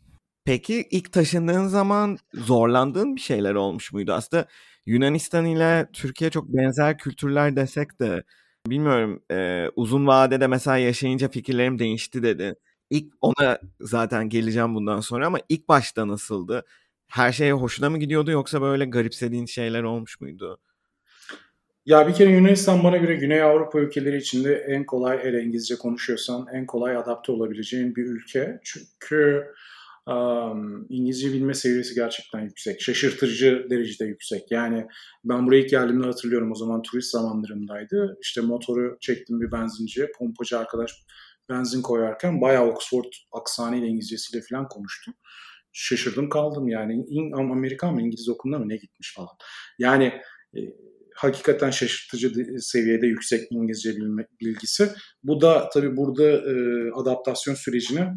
Peki 0.45 0.87
ilk 0.91 1.13
taşındığın 1.13 1.67
zaman 1.67 2.19
zorlandığın 2.35 3.17
bir 3.17 3.21
şeyler 3.21 3.55
olmuş 3.55 3.93
muydu? 3.93 4.13
Aslında 4.13 4.47
Yunanistan 4.87 5.45
ile 5.45 5.89
Türkiye 5.93 6.31
çok 6.31 6.49
benzer 6.49 6.99
kültürler 6.99 7.57
desek 7.57 8.01
de 8.01 8.23
bilmiyorum 8.67 9.23
e, 9.31 9.69
uzun 9.77 10.07
vadede 10.07 10.47
mesela 10.47 10.77
yaşayınca 10.77 11.29
fikirlerim 11.29 11.79
değişti 11.79 12.23
dedi. 12.23 12.55
İlk 12.91 13.15
ona 13.21 13.59
zaten 13.81 14.29
geleceğim 14.29 14.75
bundan 14.75 15.01
sonra 15.01 15.27
ama 15.27 15.39
ilk 15.49 15.69
başta 15.69 16.09
nasıldı? 16.09 16.65
Her 17.09 17.33
şeye 17.33 17.53
hoşuna 17.53 17.91
mı 17.91 17.99
gidiyordu 17.99 18.31
yoksa 18.31 18.63
böyle 18.63 18.85
garipsediğin 18.85 19.47
şeyler 19.47 19.83
olmuş 19.83 20.21
muydu? 20.21 20.61
Ya 21.87 22.09
bir 22.09 22.15
kere 22.15 22.31
Yunanistan 22.31 22.85
bana 22.85 22.97
göre 22.97 23.15
Güney 23.15 23.43
Avrupa 23.43 23.81
ülkeleri 23.81 24.17
içinde 24.17 24.55
en 24.55 24.87
kolay 24.87 25.19
eğer 25.23 25.33
İngilizce 25.33 25.77
konuşuyorsan 25.77 26.47
en 26.53 26.67
kolay 26.67 26.97
adapte 26.97 27.33
olabileceğin 27.33 27.97
bir 27.97 28.05
ülke. 28.05 28.61
Çünkü 28.65 29.47
um, 30.07 30.87
İngilizce 30.89 31.33
bilme 31.33 31.55
seviyesi 31.55 31.95
gerçekten 31.95 32.41
yüksek. 32.41 32.81
Şaşırtıcı 32.81 33.67
derecede 33.71 34.05
yüksek. 34.05 34.51
Yani 34.51 34.87
ben 35.25 35.47
buraya 35.47 35.61
ilk 35.61 35.71
geldiğimde 35.71 36.07
hatırlıyorum 36.07 36.53
o 36.53 36.55
zaman 36.55 36.83
turist 36.83 37.11
zamanlarımdaydı. 37.11 38.19
İşte 38.23 38.41
motoru 38.41 38.97
çektim 39.01 39.41
bir 39.41 39.53
benzinciye. 39.53 40.11
Pompacı 40.19 40.59
arkadaş 40.59 40.93
benzin 41.49 41.83
koyarken 41.83 42.41
bayağı 42.41 42.67
Oxford 42.67 43.13
aksanıyla 43.33 43.87
İngilizcesiyle 43.87 44.45
falan 44.51 44.69
konuştu. 44.69 45.13
Şaşırdım 45.73 46.29
kaldım 46.29 46.69
yani. 46.69 47.05
Amerikan 47.35 47.95
mı 47.95 48.03
İngiliz 48.03 48.29
okuluna 48.29 48.59
mı 48.59 48.69
ne 48.69 48.77
gitmiş 48.77 49.15
falan. 49.17 49.37
Yani 49.79 50.05
e, 50.57 50.61
hakikaten 51.15 51.71
şaşırtıcı 51.71 52.33
seviyede 52.61 53.07
yüksek 53.07 53.47
İngilizce 53.51 53.97
bilme, 53.97 54.27
bilgisi. 54.41 54.91
Bu 55.23 55.41
da 55.41 55.69
tabii 55.75 55.97
burada 55.97 56.31
e, 56.31 56.55
adaptasyon 56.95 57.55
sürecini 57.55 58.09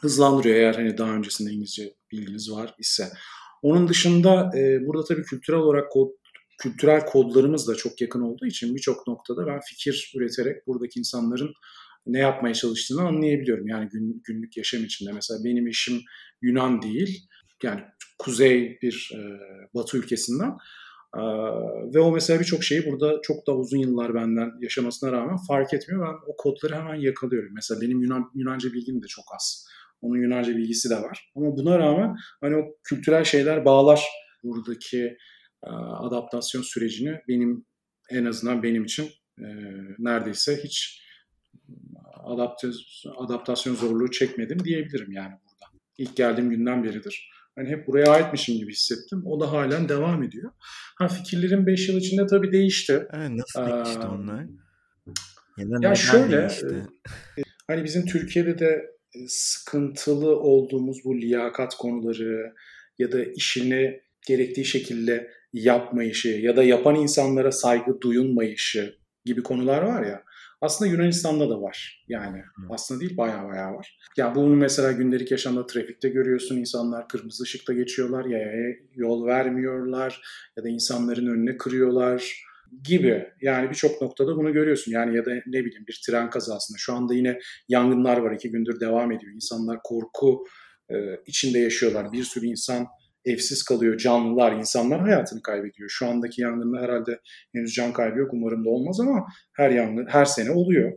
hızlandırıyor 0.00 0.56
eğer 0.56 0.74
hani 0.74 0.98
daha 0.98 1.10
öncesinde 1.10 1.50
İngilizce 1.50 1.94
bilginiz 2.12 2.52
var 2.52 2.74
ise. 2.78 3.08
Onun 3.62 3.88
dışında 3.88 4.50
e, 4.56 4.86
burada 4.86 5.04
tabii 5.04 5.22
kültürel 5.22 5.60
olarak 5.60 5.90
kod, 5.90 6.08
kültürel 6.58 7.06
kodlarımız 7.06 7.68
da 7.68 7.74
çok 7.74 8.00
yakın 8.00 8.20
olduğu 8.20 8.46
için 8.46 8.74
birçok 8.74 9.06
noktada 9.06 9.46
ben 9.46 9.60
fikir 9.60 10.12
üreterek 10.16 10.66
buradaki 10.66 10.98
insanların 11.00 11.52
ne 12.08 12.18
yapmaya 12.18 12.54
çalıştığını 12.54 13.02
anlayabiliyorum. 13.02 13.68
Yani 13.68 13.88
gün, 13.88 14.22
günlük 14.24 14.56
yaşam 14.56 14.84
içinde 14.84 15.12
mesela 15.12 15.44
benim 15.44 15.68
eşim 15.68 16.00
Yunan 16.42 16.82
değil. 16.82 17.28
Yani 17.62 17.80
kuzey 18.18 18.78
bir 18.82 19.10
e, 19.14 19.20
batı 19.74 19.98
ülkesinden. 19.98 20.50
E, 21.16 21.22
ve 21.94 22.00
o 22.00 22.12
mesela 22.12 22.40
birçok 22.40 22.64
şeyi 22.64 22.86
burada 22.86 23.20
çok 23.22 23.46
da 23.46 23.56
uzun 23.56 23.78
yıllar 23.78 24.14
benden 24.14 24.50
yaşamasına 24.60 25.12
rağmen 25.12 25.36
fark 25.48 25.74
etmiyor. 25.74 26.06
Ben 26.06 26.32
o 26.32 26.36
kodları 26.36 26.74
hemen 26.74 26.94
yakalıyorum. 26.94 27.52
Mesela 27.54 27.80
benim 27.80 28.02
Yunan, 28.02 28.30
Yunanca 28.34 28.72
bilgim 28.72 29.02
de 29.02 29.06
çok 29.06 29.24
az. 29.34 29.68
Onun 30.00 30.16
Yunanca 30.16 30.56
bilgisi 30.56 30.90
de 30.90 30.96
var. 30.96 31.30
Ama 31.36 31.56
buna 31.56 31.78
rağmen 31.78 32.16
hani 32.40 32.56
o 32.56 32.62
kültürel 32.84 33.24
şeyler 33.24 33.64
bağlar 33.64 34.04
buradaki 34.42 35.16
e, 35.66 35.70
adaptasyon 35.98 36.62
sürecini 36.62 37.20
benim 37.28 37.66
en 38.10 38.24
azından 38.24 38.62
benim 38.62 38.84
için 38.84 39.04
e, 39.38 39.46
neredeyse 39.98 40.60
hiç 40.64 41.07
adaptasyon, 42.24 43.14
adaptasyon 43.16 43.74
zorluğu 43.74 44.10
çekmedim 44.10 44.64
diyebilirim 44.64 45.12
yani 45.12 45.32
burada. 45.32 45.72
İlk 45.98 46.16
geldiğim 46.16 46.50
günden 46.50 46.84
beridir. 46.84 47.30
Hani 47.56 47.68
hep 47.68 47.86
buraya 47.86 48.10
aitmişim 48.10 48.56
gibi 48.56 48.72
hissettim. 48.72 49.22
O 49.26 49.40
da 49.40 49.52
halen 49.52 49.88
devam 49.88 50.22
ediyor. 50.22 50.50
Ha 50.98 51.08
fikirlerim 51.08 51.66
5 51.66 51.88
yıl 51.88 51.96
içinde 51.96 52.26
tabii 52.26 52.52
değişti. 52.52 53.06
Evet, 53.12 53.30
nasıl 53.30 53.72
değişti 53.72 54.02
ee, 54.02 54.06
onlar? 54.06 54.44
Ya, 55.58 55.78
ya 55.82 55.94
şöyle 55.94 56.40
değişti? 56.40 56.86
Hani 57.66 57.84
bizim 57.84 58.06
Türkiye'de 58.06 58.58
de 58.58 58.90
sıkıntılı 59.28 60.40
olduğumuz 60.40 61.04
bu 61.04 61.16
liyakat 61.16 61.74
konuları 61.74 62.54
ya 62.98 63.12
da 63.12 63.24
işini 63.24 64.00
gerektiği 64.26 64.64
şekilde 64.64 65.30
yapmayışı 65.52 66.28
ya 66.28 66.56
da 66.56 66.62
yapan 66.62 66.94
insanlara 66.94 67.52
saygı 67.52 68.00
duyulmayışı 68.00 68.98
gibi 69.24 69.42
konular 69.42 69.82
var 69.82 70.06
ya. 70.06 70.22
Aslında 70.60 70.90
Yunanistan'da 70.90 71.50
da 71.50 71.62
var. 71.62 72.04
Yani 72.08 72.42
aslında 72.70 73.00
değil 73.00 73.16
bayağı 73.16 73.48
bayağı 73.48 73.74
var. 73.74 73.98
Ya 74.16 74.34
bunu 74.34 74.56
mesela 74.56 74.92
gündelik 74.92 75.30
yaşamda 75.30 75.66
trafikte 75.66 76.08
görüyorsun. 76.08 76.56
İnsanlar 76.56 77.08
kırmızı 77.08 77.42
ışıkta 77.42 77.72
geçiyorlar, 77.72 78.24
yaya 78.24 78.74
yol 78.94 79.26
vermiyorlar 79.26 80.20
ya 80.56 80.64
da 80.64 80.68
insanların 80.68 81.26
önüne 81.26 81.56
kırıyorlar 81.56 82.42
gibi. 82.84 83.26
Yani 83.42 83.70
birçok 83.70 84.02
noktada 84.02 84.36
bunu 84.36 84.52
görüyorsun. 84.52 84.92
Yani 84.92 85.16
ya 85.16 85.24
da 85.24 85.30
ne 85.30 85.64
bileyim 85.64 85.84
bir 85.88 86.00
tren 86.06 86.30
kazasında. 86.30 86.78
Şu 86.78 86.92
anda 86.94 87.14
yine 87.14 87.38
yangınlar 87.68 88.16
var. 88.16 88.32
iki 88.32 88.50
gündür 88.50 88.80
devam 88.80 89.12
ediyor. 89.12 89.32
İnsanlar 89.32 89.78
korku 89.84 90.44
içinde 91.26 91.58
yaşıyorlar. 91.58 92.12
Bir 92.12 92.22
sürü 92.22 92.46
insan 92.46 92.86
evsiz 93.24 93.62
kalıyor. 93.62 93.98
Canlılar, 93.98 94.52
insanlar 94.52 95.00
hayatını 95.00 95.42
kaybediyor. 95.42 95.88
Şu 95.88 96.06
andaki 96.06 96.42
yangında 96.42 96.80
herhalde 96.82 97.20
henüz 97.54 97.74
can 97.74 97.92
kaybı 97.92 98.18
yok. 98.18 98.30
Umarım 98.32 98.64
da 98.64 98.70
olmaz 98.70 99.00
ama 99.00 99.26
her 99.56 99.70
yangın 99.70 100.06
her 100.06 100.24
sene 100.24 100.50
oluyor. 100.50 100.92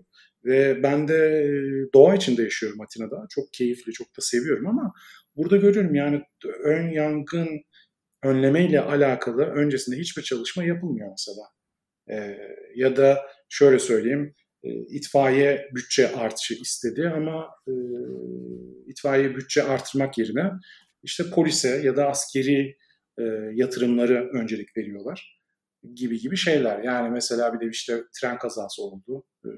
Ve 0.46 0.84
ben 0.84 1.08
de 1.08 1.48
doğa 1.94 2.16
içinde 2.16 2.44
yaşıyorum 2.44 2.82
Atina'da. 2.82 3.26
Çok 3.30 3.54
keyifli, 3.54 3.92
çok 3.92 4.08
da 4.08 4.22
seviyorum 4.22 4.68
ama 4.68 4.94
burada 5.36 5.58
görüyorum 5.58 5.96
yani 5.96 6.22
ön 6.64 6.90
yangın 6.90 7.48
önleme 8.24 8.66
ile 8.66 8.82
alakalı 8.82 9.42
öncesinde 9.42 9.98
hiçbir 9.98 10.22
çalışma 10.22 10.64
yapılmıyor 10.64 11.10
mesela. 11.10 11.48
Ee, 12.10 12.38
ya 12.76 12.98
da 12.98 13.22
şöyle 13.50 13.80
söyleyeyim, 13.80 14.36
itfaiye 14.90 15.70
bütçe 15.76 16.16
artışı 16.16 16.54
istedi 16.54 17.12
ama 17.16 17.50
e, 17.68 17.74
itfaiye 18.88 19.36
bütçe 19.36 19.64
artırmak 19.64 20.18
yerine 20.18 20.52
işte 21.04 21.24
polise 21.30 21.82
ya 21.84 21.96
da 21.96 22.08
askeri 22.08 22.78
e, 23.18 23.24
yatırımları 23.54 24.30
öncelik 24.34 24.78
veriyorlar 24.78 25.42
gibi 25.96 26.20
gibi 26.20 26.38
şeyler. 26.38 26.84
Yani 26.84 27.10
mesela 27.10 27.54
bir 27.54 27.66
de 27.66 27.70
işte 27.70 28.04
tren 28.22 28.38
kazası 28.38 28.84
oldu 28.84 29.24
e, 29.46 29.50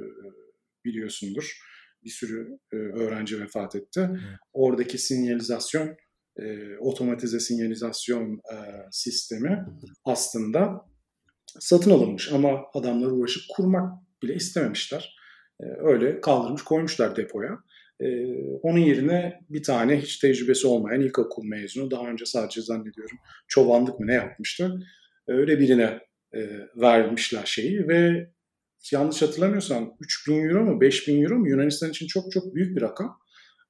biliyorsundur. 0.85 1.57
Bir 2.03 2.09
sürü 2.09 2.59
e, 2.73 2.75
öğrenci 2.75 3.41
vefat 3.41 3.75
etti. 3.75 4.01
Hı. 4.01 4.19
Oradaki 4.53 4.97
sinyalizasyon, 4.97 5.97
e, 6.39 6.77
otomatize 6.77 7.39
sinyalizasyon 7.39 8.33
e, 8.33 8.57
sistemi 8.91 9.65
aslında 10.05 10.85
satın 11.59 11.91
alınmış 11.91 12.31
ama 12.31 12.65
adamlar 12.73 13.11
uğraşıp 13.11 13.43
kurmak 13.55 13.93
bile 14.23 14.35
istememişler. 14.35 15.15
E, 15.59 15.65
öyle 15.79 16.21
kaldırmış 16.21 16.63
koymuşlar 16.63 17.15
depoya. 17.15 17.59
E, 18.01 18.35
onun 18.61 18.79
yerine 18.79 19.39
bir 19.49 19.63
tane 19.63 20.01
hiç 20.01 20.17
tecrübesi 20.17 20.67
olmayan 20.67 21.01
ilkokul 21.01 21.43
mezunu 21.45 21.91
daha 21.91 22.07
önce 22.07 22.25
sadece 22.25 22.61
zannediyorum 22.61 23.17
çobanlık 23.47 23.99
mı 23.99 24.07
ne 24.07 24.13
yapmıştı. 24.13 24.79
Öyle 25.27 25.59
birine 25.59 25.99
e, 26.35 26.49
vermişler 26.75 27.45
şeyi 27.45 27.87
ve 27.87 28.29
yanlış 28.91 29.21
hatırlamıyorsam 29.21 29.97
3000 29.99 30.49
euro 30.49 30.65
mu 30.65 30.81
5000 30.81 31.23
euro 31.23 31.39
mu 31.39 31.49
Yunanistan 31.49 31.89
için 31.89 32.07
çok 32.07 32.31
çok 32.31 32.55
büyük 32.55 32.75
bir 32.75 32.81
rakam. 32.81 33.17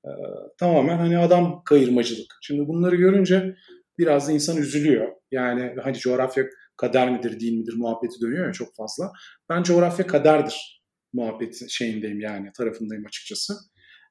E, 0.06 0.12
tamamen 0.58 0.98
hani 0.98 1.18
adam 1.18 1.64
kayırmacılık. 1.64 2.38
Şimdi 2.42 2.68
bunları 2.68 2.96
görünce 2.96 3.56
biraz 3.98 4.28
da 4.28 4.32
insan 4.32 4.58
üzülüyor. 4.58 5.08
Yani 5.32 5.76
hani 5.84 5.98
coğrafya 5.98 6.46
kader 6.78 7.12
midir 7.12 7.40
değil 7.40 7.58
midir 7.58 7.74
muhabbeti 7.78 8.22
dönüyor 8.22 8.48
ya 8.48 8.54
çok 8.54 8.76
fazla. 8.76 9.12
Ben 9.50 9.64
coğrafya 9.64 10.08
kaderdir 10.08 10.84
muhabbeti 11.14 11.70
şeyindeyim 11.70 12.20
yani 12.20 12.52
tarafındayım 12.58 13.06
açıkçası. 13.06 13.54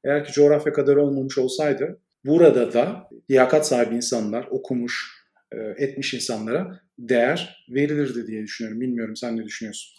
Eğer 0.04 0.24
ki 0.24 0.32
coğrafya 0.32 0.72
kadar 0.72 0.96
olmamış 0.96 1.38
olsaydı 1.38 2.00
burada 2.24 2.72
da 2.72 3.08
liyakat 3.30 3.66
sahibi 3.66 3.94
insanlar, 3.96 4.46
okumuş, 4.50 5.22
e, 5.52 5.56
etmiş 5.84 6.14
insanlara 6.14 6.80
değer 6.98 7.66
verilirdi 7.70 8.26
diye 8.26 8.42
düşünüyorum. 8.42 8.80
Bilmiyorum 8.80 9.16
sen 9.16 9.36
ne 9.36 9.44
düşünüyorsun? 9.44 9.94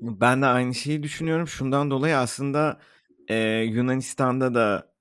Ben 0.00 0.42
de 0.42 0.46
aynı 0.46 0.74
şeyi 0.74 1.02
düşünüyorum. 1.02 1.48
Şundan 1.48 1.90
dolayı 1.90 2.16
aslında 2.16 2.80
e, 3.28 3.36
Yunanistan'da 3.58 4.54
da 4.54 4.94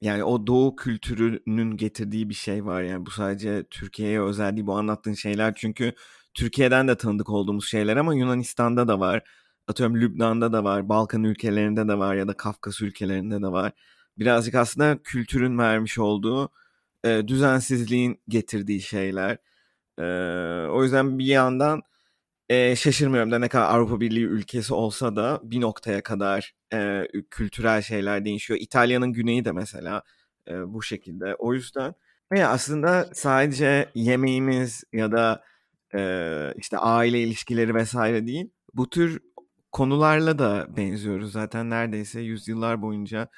yani 0.00 0.24
o 0.24 0.46
doğu 0.46 0.76
kültürünün 0.76 1.76
getirdiği 1.76 2.28
bir 2.28 2.34
şey 2.34 2.64
var. 2.64 2.82
Yani 2.82 3.06
bu 3.06 3.10
sadece 3.10 3.64
Türkiye'ye 3.70 4.22
özel 4.22 4.56
değil 4.56 4.66
bu 4.66 4.76
anlattığın 4.76 5.14
şeyler. 5.14 5.54
Çünkü 5.54 5.92
Türkiye'den 6.34 6.88
de 6.88 6.96
tanıdık 6.96 7.28
olduğumuz 7.28 7.68
şeyler 7.68 7.96
ama 7.96 8.14
Yunanistan'da 8.14 8.88
da 8.88 9.00
var 9.00 9.22
atıyorum 9.68 10.00
Lübnan'da 10.00 10.52
da 10.52 10.64
var, 10.64 10.88
Balkan 10.88 11.24
ülkelerinde 11.24 11.88
de 11.88 11.98
var 11.98 12.14
ya 12.14 12.28
da 12.28 12.32
Kafkas 12.36 12.80
ülkelerinde 12.82 13.42
de 13.42 13.46
var. 13.46 13.72
Birazcık 14.18 14.54
aslında 14.54 14.98
kültürün 15.04 15.58
vermiş 15.58 15.98
olduğu 15.98 16.50
e, 17.04 17.28
düzensizliğin 17.28 18.20
getirdiği 18.28 18.80
şeyler. 18.80 19.38
E, 19.98 20.04
o 20.68 20.82
yüzden 20.82 21.18
bir 21.18 21.26
yandan 21.26 21.82
e, 22.48 22.76
şaşırmıyorum 22.76 23.30
da 23.30 23.38
ne 23.38 23.48
kadar 23.48 23.64
Avrupa 23.70 24.00
Birliği 24.00 24.24
ülkesi 24.24 24.74
olsa 24.74 25.16
da 25.16 25.40
bir 25.42 25.60
noktaya 25.60 26.02
kadar 26.02 26.54
e, 26.72 27.06
kültürel 27.30 27.82
şeyler 27.82 28.24
değişiyor. 28.24 28.60
İtalya'nın 28.60 29.12
güneyi 29.12 29.44
de 29.44 29.52
mesela 29.52 30.02
e, 30.48 30.72
bu 30.74 30.82
şekilde. 30.82 31.34
O 31.34 31.54
yüzden 31.54 31.94
ve 32.32 32.46
aslında 32.46 33.10
sadece 33.14 33.90
yemeğimiz 33.94 34.84
ya 34.92 35.12
da 35.12 35.44
e, 35.94 36.00
işte 36.56 36.78
aile 36.78 37.20
ilişkileri 37.22 37.74
vesaire 37.74 38.26
değil. 38.26 38.50
Bu 38.74 38.90
tür 38.90 39.20
konularla 39.74 40.38
da 40.38 40.76
benziyoruz. 40.76 41.32
Zaten 41.32 41.70
neredeyse 41.70 42.20
yüzyıllar 42.20 42.82
boyunca 42.82 43.28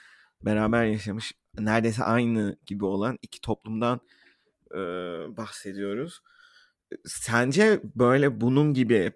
beraber 0.42 0.85
yaşamış, 0.85 1.33
neredeyse 1.59 2.05
aynı 2.05 2.59
gibi 2.66 2.85
olan 2.85 3.18
iki 3.22 3.40
toplumdan 3.40 4.01
e, 4.70 4.79
bahsediyoruz. 5.37 6.20
Sence 7.05 7.81
böyle 7.94 8.40
bunun 8.40 8.75
gibi 8.75 9.12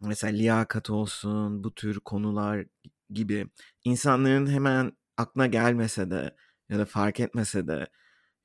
mesela 0.00 0.32
liyakat 0.32 0.90
olsun, 0.90 1.64
bu 1.64 1.74
tür 1.74 2.00
konular 2.00 2.66
gibi 3.10 3.46
insanların 3.84 4.46
hemen 4.46 4.92
aklına 5.16 5.46
gelmese 5.46 6.10
de 6.10 6.36
ya 6.68 6.78
da 6.78 6.84
fark 6.84 7.20
etmese 7.20 7.68
de 7.68 7.86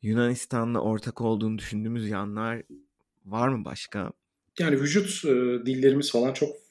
Yunanistan'la 0.02 0.80
ortak 0.80 1.22
olduğunu 1.22 1.58
düşündüğümüz 1.58 2.10
yanlar 2.10 2.64
var 3.26 3.48
mı 3.48 3.66
başka? 3.66 4.12
Yani 4.60 4.82
vücut 4.82 5.26
e, 5.26 5.30
dillerimiz 5.66 6.12
falan 6.12 6.34
çok 6.34 6.69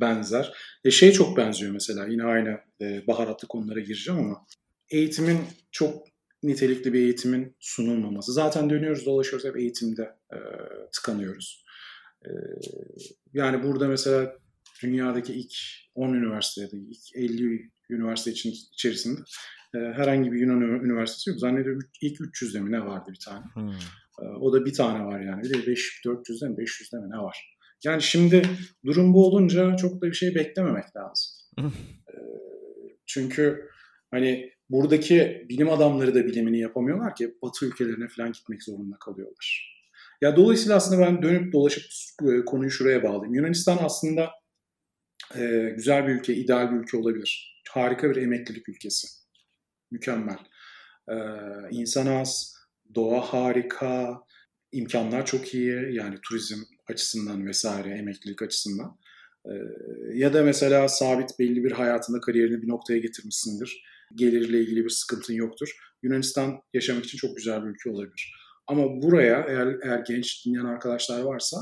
benzer. 0.00 0.52
E 0.84 0.90
şey 0.90 1.12
çok 1.12 1.36
benziyor 1.36 1.72
mesela 1.72 2.06
yine 2.06 2.24
aynı 2.24 2.60
e, 2.80 3.06
baharatlı 3.06 3.48
konulara 3.48 3.80
gireceğim 3.80 4.20
ama 4.20 4.46
eğitimin 4.90 5.38
çok 5.70 6.06
nitelikli 6.42 6.92
bir 6.92 7.00
eğitimin 7.00 7.56
sunulmaması. 7.60 8.32
Zaten 8.32 8.70
dönüyoruz 8.70 9.06
dolaşıyoruz 9.06 9.48
hep 9.48 9.56
eğitimde 9.56 10.02
e, 10.32 10.38
tıkanıyoruz. 10.92 11.64
E, 12.24 12.30
yani 13.32 13.62
burada 13.62 13.88
mesela 13.88 14.36
dünyadaki 14.82 15.32
ilk 15.32 15.52
10 15.94 16.14
üniversitede, 16.14 16.76
ilk 16.76 17.16
50 17.16 17.70
üniversite 17.90 18.30
için 18.30 18.54
içerisinde 18.72 19.20
e, 19.74 19.78
herhangi 19.78 20.32
bir 20.32 20.40
Yunan 20.40 20.60
üniversitesi 20.60 21.30
yok. 21.30 21.38
Zannediyorum 21.38 21.82
ilk 22.02 22.20
300'de 22.20 22.60
mi 22.60 22.72
ne 22.72 22.86
vardı 22.86 23.10
bir 23.12 23.24
tane. 23.24 23.44
Hmm. 23.54 23.70
E, 24.22 24.24
o 24.40 24.52
da 24.52 24.64
bir 24.64 24.72
tane 24.72 25.04
var 25.04 25.20
yani. 25.20 25.42
Bir 25.42 25.50
de 25.50 25.66
5, 25.66 26.00
400'de 26.04 26.48
mi 26.48 26.54
500'de 26.54 27.00
mi 27.00 27.10
ne 27.10 27.18
var. 27.18 27.56
Yani 27.84 28.02
şimdi 28.02 28.42
durum 28.84 29.14
bu 29.14 29.26
olunca 29.26 29.76
çok 29.76 30.02
da 30.02 30.06
bir 30.06 30.12
şey 30.12 30.34
beklememek 30.34 30.96
lazım. 30.96 31.32
Çünkü 33.06 33.68
hani 34.10 34.50
buradaki 34.70 35.46
bilim 35.48 35.70
adamları 35.70 36.14
da 36.14 36.26
bilimini 36.26 36.60
yapamıyorlar 36.60 37.14
ki 37.14 37.34
Batı 37.42 37.66
ülkelerine 37.66 38.08
falan 38.08 38.32
gitmek 38.32 38.62
zorunda 38.62 38.96
kalıyorlar. 38.98 39.76
Ya 40.20 40.36
dolayısıyla 40.36 40.76
aslında 40.76 41.06
ben 41.06 41.22
dönüp 41.22 41.52
dolaşıp 41.52 41.84
konuyu 42.46 42.70
şuraya 42.70 43.02
bağlayayım. 43.02 43.34
Yunanistan 43.34 43.78
aslında 43.80 44.30
e, 45.34 45.72
güzel 45.76 46.06
bir 46.06 46.12
ülke, 46.12 46.34
ideal 46.34 46.70
bir 46.70 46.76
ülke 46.76 46.96
olabilir. 46.96 47.62
Harika 47.70 48.10
bir 48.10 48.16
emeklilik 48.16 48.68
ülkesi. 48.68 49.08
Mükemmel. 49.90 50.38
E, 51.08 51.16
insan 51.70 52.06
az, 52.06 52.56
doğa 52.94 53.20
harika, 53.20 54.20
imkanlar 54.72 55.26
çok 55.26 55.54
iyi. 55.54 55.94
Yani 55.94 56.16
turizm 56.28 56.62
açısından 56.90 57.46
vesaire, 57.46 57.90
emeklilik 57.90 58.42
açısından. 58.42 58.98
Ee, 59.46 59.50
ya 60.14 60.34
da 60.34 60.42
mesela 60.42 60.88
sabit 60.88 61.38
belli 61.38 61.64
bir 61.64 61.72
hayatında 61.72 62.20
kariyerini 62.20 62.62
bir 62.62 62.68
noktaya 62.68 62.98
getirmişsindir. 62.98 63.84
Gelirle 64.14 64.60
ilgili 64.60 64.84
bir 64.84 64.90
sıkıntın 64.90 65.34
yoktur. 65.34 65.76
Yunanistan 66.02 66.62
yaşamak 66.74 67.04
için 67.04 67.18
çok 67.18 67.36
güzel 67.36 67.64
bir 67.64 67.68
ülke 67.68 67.90
olabilir. 67.90 68.34
Ama 68.66 69.02
buraya 69.02 69.46
eğer, 69.48 69.76
eğer 69.82 69.98
genç 69.98 70.46
dinleyen 70.46 70.64
arkadaşlar 70.64 71.20
varsa 71.20 71.56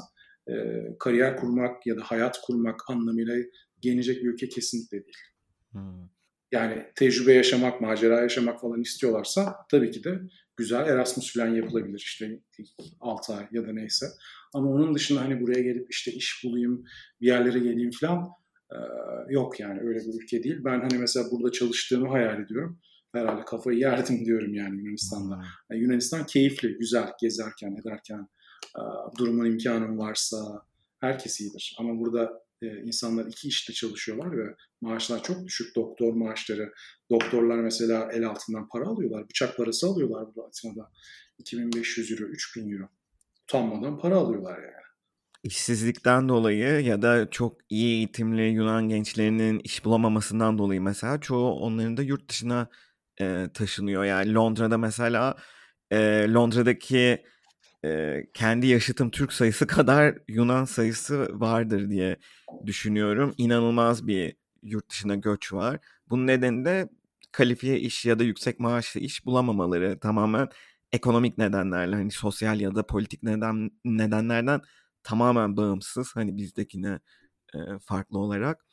e, 0.48 0.54
kariyer 0.98 1.36
kurmak 1.36 1.86
ya 1.86 1.96
da 1.96 2.02
hayat 2.02 2.40
kurmak 2.40 2.90
anlamıyla 2.90 3.36
gelecek 3.80 4.22
bir 4.22 4.28
ülke 4.28 4.48
kesinlikle 4.48 5.04
değil. 5.04 5.18
Hmm. 5.72 6.08
Yani 6.52 6.86
tecrübe 6.94 7.32
yaşamak, 7.32 7.80
macera 7.80 8.20
yaşamak 8.20 8.60
falan 8.60 8.80
istiyorlarsa 8.80 9.56
tabii 9.70 9.90
ki 9.90 10.04
de 10.04 10.20
güzel 10.56 10.88
Erasmus 10.88 11.34
falan 11.34 11.54
yapılabilir 11.54 11.98
işte 11.98 12.40
6 13.00 13.34
ay 13.34 13.46
ya 13.52 13.66
da 13.66 13.72
neyse. 13.72 14.06
Ama 14.54 14.70
onun 14.70 14.94
dışında 14.94 15.20
hani 15.20 15.40
buraya 15.40 15.62
gelip 15.62 15.90
işte 15.90 16.12
iş 16.12 16.44
bulayım, 16.44 16.84
bir 17.20 17.26
yerlere 17.26 17.58
geleyim 17.58 17.90
falan 18.00 18.28
e, 18.72 18.78
yok 19.28 19.60
yani 19.60 19.80
öyle 19.80 19.98
bir 19.98 20.22
ülke 20.22 20.42
değil. 20.42 20.56
Ben 20.64 20.80
hani 20.80 20.98
mesela 20.98 21.30
burada 21.30 21.52
çalıştığımı 21.52 22.08
hayal 22.08 22.40
ediyorum. 22.44 22.80
Herhalde 23.12 23.44
kafayı 23.44 23.78
yerdim 23.78 24.24
diyorum 24.24 24.54
yani 24.54 24.78
Yunanistan'da. 24.78 25.36
Hmm. 25.36 25.42
Yani 25.70 25.82
Yunanistan 25.82 26.26
keyifli, 26.26 26.78
güzel 26.78 27.12
gezerken, 27.20 27.76
ederken, 27.82 28.28
e, 28.78 28.82
durumun 29.18 29.44
imkanın 29.44 29.98
varsa 29.98 30.62
herkes 31.00 31.40
iyidir. 31.40 31.76
Ama 31.78 31.98
burada 31.98 32.42
e, 32.62 32.66
insanlar 32.82 33.26
iki 33.26 33.48
işte 33.48 33.72
çalışıyorlar 33.72 34.38
ve 34.38 34.54
maaşlar 34.80 35.22
çok 35.22 35.46
düşük. 35.46 35.76
Doktor 35.76 36.12
maaşları. 36.12 36.72
Doktorlar 37.10 37.58
mesela 37.58 38.12
el 38.12 38.26
altından 38.26 38.68
para 38.68 38.86
alıyorlar. 38.86 39.28
Bıçak 39.28 39.56
parası 39.56 39.86
alıyorlar 39.86 40.26
burada 40.26 40.48
Atina'da. 40.48 40.90
2500 41.38 42.12
euro, 42.12 42.24
3000 42.24 42.72
euro. 42.72 42.88
Utanmadan 43.48 43.98
para 43.98 44.16
alıyorlar 44.16 44.58
yani. 44.58 44.72
İşsizlikten 45.42 46.28
dolayı 46.28 46.80
ya 46.80 47.02
da 47.02 47.30
çok 47.30 47.56
iyi 47.70 47.96
eğitimli 47.96 48.42
Yunan 48.42 48.88
gençlerinin 48.88 49.60
iş 49.64 49.84
bulamamasından 49.84 50.58
dolayı 50.58 50.82
mesela 50.82 51.20
çoğu 51.20 51.52
onların 51.52 51.96
da 51.96 52.02
yurt 52.02 52.28
dışına 52.28 52.68
e, 53.20 53.46
taşınıyor. 53.54 54.04
Yani 54.04 54.34
Londra'da 54.34 54.78
mesela 54.78 55.36
e, 55.90 55.98
Londra'daki 56.28 57.24
e, 57.84 58.22
kendi 58.34 58.66
yaşıtım 58.66 59.10
Türk 59.10 59.32
sayısı 59.32 59.66
kadar 59.76 60.18
Yunan 60.28 60.64
sayısı 60.64 61.40
vardır 61.40 61.90
diye 61.90 62.16
düşünüyorum. 62.66 63.34
İnanılmaz 63.38 64.06
bir 64.06 64.36
yurt 64.62 64.90
dışına 64.90 65.14
göç 65.14 65.52
var. 65.52 65.78
Bunun 66.10 66.26
nedeni 66.26 66.64
de 66.64 66.88
kalifiye 67.32 67.78
iş 67.80 68.06
ya 68.06 68.18
da 68.18 68.24
yüksek 68.24 68.60
maaşlı 68.60 69.00
iş 69.00 69.26
bulamamaları 69.26 69.98
tamamen 70.00 70.48
ekonomik 70.92 71.38
nedenlerle 71.38 71.96
hani 71.96 72.10
sosyal 72.10 72.60
ya 72.60 72.74
da 72.74 72.86
politik 72.86 73.22
neden 73.22 73.70
nedenlerden 73.84 74.60
tamamen 75.02 75.56
bağımsız 75.56 76.16
hani 76.16 76.36
bizdekine 76.36 77.00
e, 77.54 77.58
farklı 77.82 78.18
olarak. 78.18 78.66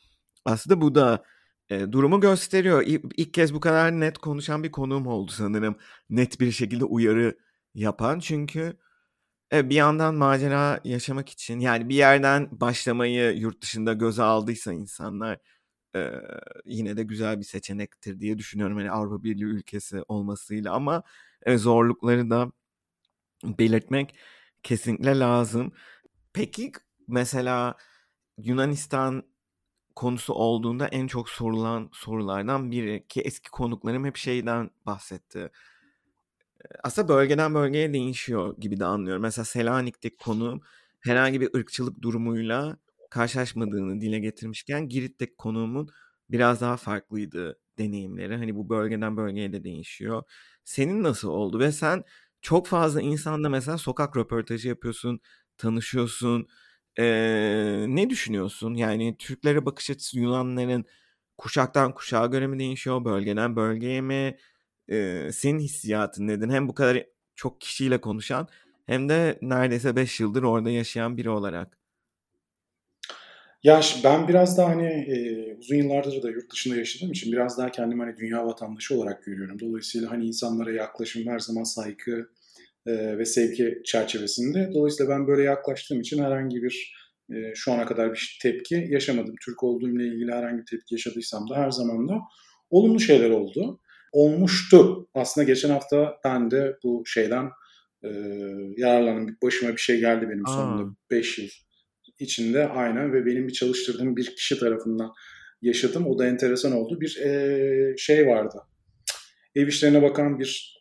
Aslında 0.46 0.82
bu 0.82 0.96
da 0.96 1.24
e, 1.70 1.92
durumu 1.92 2.22
gösteriyor. 2.22 2.84
İlk, 2.88 3.06
ilk 3.18 3.34
kez 3.34 3.54
bu 3.54 3.60
kadar 3.60 3.92
net 3.92 4.18
konuşan 4.18 4.64
bir 4.64 4.72
konuğum 4.72 5.08
oldu 5.08 5.32
sanırım. 5.32 5.78
Net 6.10 6.40
bir 6.40 6.52
şekilde 6.52 6.86
uyarı 6.86 7.38
yapan 7.76 8.20
çünkü 8.20 8.78
e, 9.54 9.70
bir 9.70 9.76
yandan 9.76 10.16
macera 10.16 10.82
yaşamak 10.84 11.30
için 11.30 11.60
yani 11.60 11.90
bir 11.90 11.96
yerden 11.96 12.50
başlamayı 12.52 13.38
yurt 13.38 13.62
dışında 13.64 13.94
göze 13.94 14.24
aldıysa 14.24 14.74
insanlar 14.74 15.40
e, 15.96 16.12
yine 16.66 16.98
de 16.98 17.04
güzel 17.04 17.40
bir 17.40 17.46
seçenektir 17.46 18.20
diye 18.20 18.38
düşünüyorum. 18.38 18.80
Yani 18.80 18.92
Avrupa 18.92 19.24
Birliği 19.24 19.46
ülkesi 19.46 20.04
olmasıyla 20.08 20.74
ama 20.74 21.04
zorlukları 21.48 22.30
da 22.30 22.52
belirtmek 23.44 24.16
kesinlikle 24.64 25.20
lazım. 25.20 25.72
Peki 26.34 26.72
mesela 27.08 27.78
Yunanistan 28.38 29.24
konusu 29.96 30.34
olduğunda 30.34 30.88
en 30.88 31.08
çok 31.08 31.30
sorulan 31.30 31.90
sorulardan 31.94 32.72
biri 32.72 33.08
ki 33.08 33.22
eski 33.22 33.52
konuklarım 33.52 34.06
hep 34.06 34.18
şeyden 34.18 34.72
bahsetti. 34.86 35.52
Aslında 36.84 37.08
bölgeden 37.08 37.54
bölgeye 37.56 37.94
değişiyor 37.94 38.56
gibi 38.60 38.80
de 38.80 38.86
anlıyorum. 38.86 39.22
Mesela 39.22 39.46
Selanik'teki 39.46 40.18
konu 40.18 40.62
herhangi 41.02 41.42
bir 41.42 41.56
ırkçılık 41.56 42.02
durumuyla 42.02 42.78
karşılaşmadığını 43.10 44.02
dile 44.02 44.20
getirmişken 44.20 44.90
Girit'teki 44.90 45.36
konuğumun 45.36 45.90
biraz 46.30 46.62
daha 46.62 46.78
farklıydı 46.78 47.60
deneyimleri. 47.78 48.36
Hani 48.38 48.56
bu 48.56 48.70
bölgeden 48.70 49.18
bölgeye 49.18 49.54
de 49.54 49.64
değişiyor. 49.64 50.24
Senin 50.64 51.04
nasıl 51.04 51.30
oldu 51.30 51.60
ve 51.60 51.72
sen 51.72 52.04
çok 52.42 52.68
fazla 52.68 53.02
insanla 53.02 53.50
mesela 53.50 53.78
sokak 53.78 54.18
röportajı 54.18 54.68
yapıyorsun, 54.68 55.20
tanışıyorsun. 55.58 56.48
Ee, 57.00 57.86
ne 57.88 58.10
düşünüyorsun? 58.10 58.74
Yani 58.76 59.16
Türklere 59.20 59.66
bakış 59.66 59.90
açısı 59.90 60.20
Yunanların 60.20 60.86
kuşaktan 61.38 61.94
kuşağa 61.94 62.26
göre 62.26 62.48
mi 62.48 62.60
değişiyor? 62.60 63.06
Bölgeden 63.06 63.56
bölgeye 63.56 64.02
mi? 64.02 64.38
Ee, 64.90 65.30
senin 65.34 65.60
hissiyatın 65.60 66.28
nedir? 66.28 66.50
Hem 66.50 66.68
bu 66.68 66.74
kadar 66.76 67.06
çok 67.36 67.62
kişiyle 67.62 68.02
konuşan 68.02 68.48
hem 68.86 69.10
de 69.10 69.40
neredeyse 69.42 69.96
5 69.96 70.20
yıldır 70.20 70.44
orada 70.44 70.70
yaşayan 70.70 71.18
biri 71.18 71.30
olarak. 71.30 71.78
Ya 73.66 73.82
ben 74.04 74.28
biraz 74.28 74.58
daha 74.58 74.70
hani 74.70 74.88
e, 74.88 75.54
uzun 75.60 75.76
yıllardır 75.76 76.24
da 76.24 76.30
yurt 76.30 76.52
dışında 76.52 76.76
yaşadığım 76.76 77.12
için 77.12 77.32
biraz 77.32 77.58
daha 77.58 77.72
kendimi 77.72 78.04
hani 78.04 78.18
dünya 78.18 78.46
vatandaşı 78.46 78.96
olarak 78.96 79.24
görüyorum. 79.24 79.60
Dolayısıyla 79.60 80.12
hani 80.12 80.26
insanlara 80.26 80.72
yaklaşım 80.72 81.28
her 81.28 81.40
zaman 81.40 81.64
saygı 81.64 82.30
e, 82.86 83.18
ve 83.18 83.26
sevgi 83.26 83.82
çerçevesinde. 83.86 84.72
Dolayısıyla 84.74 85.16
ben 85.16 85.28
böyle 85.28 85.44
yaklaştığım 85.44 86.00
için 86.00 86.24
herhangi 86.24 86.64
bir 86.64 86.96
e, 87.34 87.56
şu 87.56 87.72
ana 87.72 87.86
kadar 87.86 88.14
bir 88.14 88.40
tepki 88.42 88.88
yaşamadım. 88.90 89.36
Türk 89.46 89.64
olduğumla 89.64 90.04
ilgili 90.04 90.32
herhangi 90.32 90.58
bir 90.58 90.66
tepki 90.66 90.96
yaşadıysam 90.96 91.50
da 91.50 91.56
her 91.56 91.72
zaman 91.72 92.10
da 92.10 92.20
olumlu 92.70 93.00
şeyler 93.00 93.30
oldu. 93.30 93.80
Olmuştu. 94.12 95.08
Aslında 95.14 95.46
geçen 95.46 95.70
hafta 95.70 96.18
ben 96.24 96.52
de 96.52 96.78
bu 96.84 97.04
şeyden 97.06 97.50
e, 98.04 98.10
yararlandım. 98.78 99.38
Başıma 99.44 99.72
bir 99.72 99.82
şey 99.82 100.00
geldi 100.00 100.30
benim 100.30 100.46
Aa. 100.46 100.54
sonunda 100.54 100.96
5 101.12 101.38
yıl 101.40 101.48
içinde 102.20 102.68
aynen 102.68 103.14
ve 103.14 103.26
benim 103.26 103.48
bir 103.48 103.54
çalıştırdığım 103.54 104.16
bir 104.16 104.36
kişi 104.36 104.60
tarafından 104.60 105.12
yaşadım. 105.62 106.08
O 106.08 106.20
da 106.20 106.28
enteresan 106.28 106.72
oldu. 106.72 107.02
Bir 107.02 107.18
e, 107.18 107.98
şey 107.98 108.28
vardı. 108.28 108.58
Ev 109.56 109.68
işlerine 109.68 110.02
bakan 110.02 110.40
bir 110.40 110.76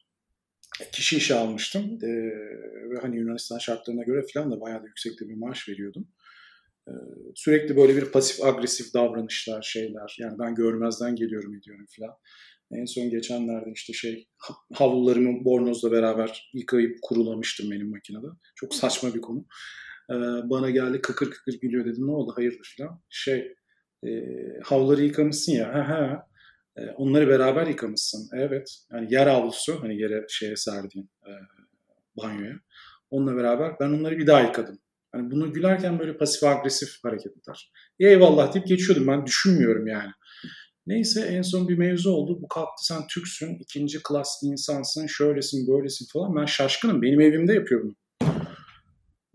kişi 0.92 1.16
işe 1.16 1.34
almıştım. 1.34 1.98
E, 2.02 2.08
ve 2.90 2.98
hani 3.02 3.16
Yunanistan 3.16 3.58
şartlarına 3.58 4.02
göre 4.02 4.24
falan 4.34 4.52
da 4.52 4.60
bayağı 4.60 4.82
da 4.82 4.86
yüksekte 4.86 5.28
bir 5.28 5.34
maaş 5.34 5.68
veriyordum. 5.68 6.08
E, 6.88 6.92
sürekli 7.34 7.76
böyle 7.76 7.96
bir 7.96 8.04
pasif 8.04 8.44
agresif 8.44 8.94
davranışlar, 8.94 9.62
şeyler. 9.62 10.16
Yani 10.18 10.38
ben 10.38 10.54
görmezden 10.54 11.16
geliyorum 11.16 11.54
ediyorum 11.54 11.86
falan. 11.98 12.14
En 12.72 12.84
son 12.84 13.10
geçenlerde 13.10 13.72
işte 13.74 13.92
şey 13.92 14.28
havlularımı 14.72 15.44
bornozla 15.44 15.92
beraber 15.92 16.50
yıkayıp 16.54 16.98
kurulamıştım 17.02 17.70
benim 17.70 17.90
makinede. 17.90 18.26
Çok 18.54 18.74
saçma 18.74 19.14
bir 19.14 19.20
konu. 19.20 19.46
Ee, 20.10 20.14
bana 20.50 20.70
geldi 20.70 21.00
kıkır 21.00 21.30
kıkır 21.30 21.52
gülüyor 21.60 21.84
dedim 21.84 22.06
ne 22.06 22.10
oldu 22.10 22.32
hayırdır 22.36 22.74
falan. 22.78 23.00
Şey 23.08 23.54
e, 24.06 24.08
havluları 24.64 25.02
yıkamışsın 25.02 25.52
ya. 25.52 25.74
Ha, 25.74 25.88
ha. 25.88 26.26
E, 26.76 26.90
onları 26.90 27.28
beraber 27.28 27.66
yıkamışsın. 27.66 28.28
Evet. 28.32 28.78
Yani 28.92 29.14
yer 29.14 29.26
havlusu 29.26 29.82
hani 29.82 30.00
yere 30.00 30.26
şeye 30.28 30.56
serdiğin 30.56 31.10
e, 31.26 31.30
banyoya. 32.16 32.54
Onunla 33.10 33.36
beraber 33.36 33.72
ben 33.80 33.88
onları 33.88 34.18
bir 34.18 34.26
daha 34.26 34.40
yıkadım. 34.40 34.78
Hani 35.12 35.30
bunu 35.30 35.52
gülerken 35.52 35.98
böyle 35.98 36.16
pasif 36.16 36.44
agresif 36.44 37.04
hareketler. 37.04 37.72
Eyvallah 38.00 38.54
deyip 38.54 38.68
geçiyordum. 38.68 39.06
Ben 39.06 39.26
düşünmüyorum 39.26 39.86
yani. 39.86 40.10
Neyse 40.86 41.20
en 41.20 41.42
son 41.42 41.68
bir 41.68 41.78
mevzu 41.78 42.10
oldu. 42.10 42.42
Bu 42.42 42.48
kalktı 42.48 42.86
sen 42.86 43.06
Türksün, 43.06 43.58
ikinci 43.58 44.02
klas 44.02 44.42
insansın, 44.42 45.06
şöylesin, 45.06 45.68
böylesin 45.68 46.06
falan. 46.12 46.36
Ben 46.36 46.44
şaşkınım. 46.44 47.02
Benim 47.02 47.20
evimde 47.20 47.54
yapıyor 47.54 47.82
bunu. 47.82 47.96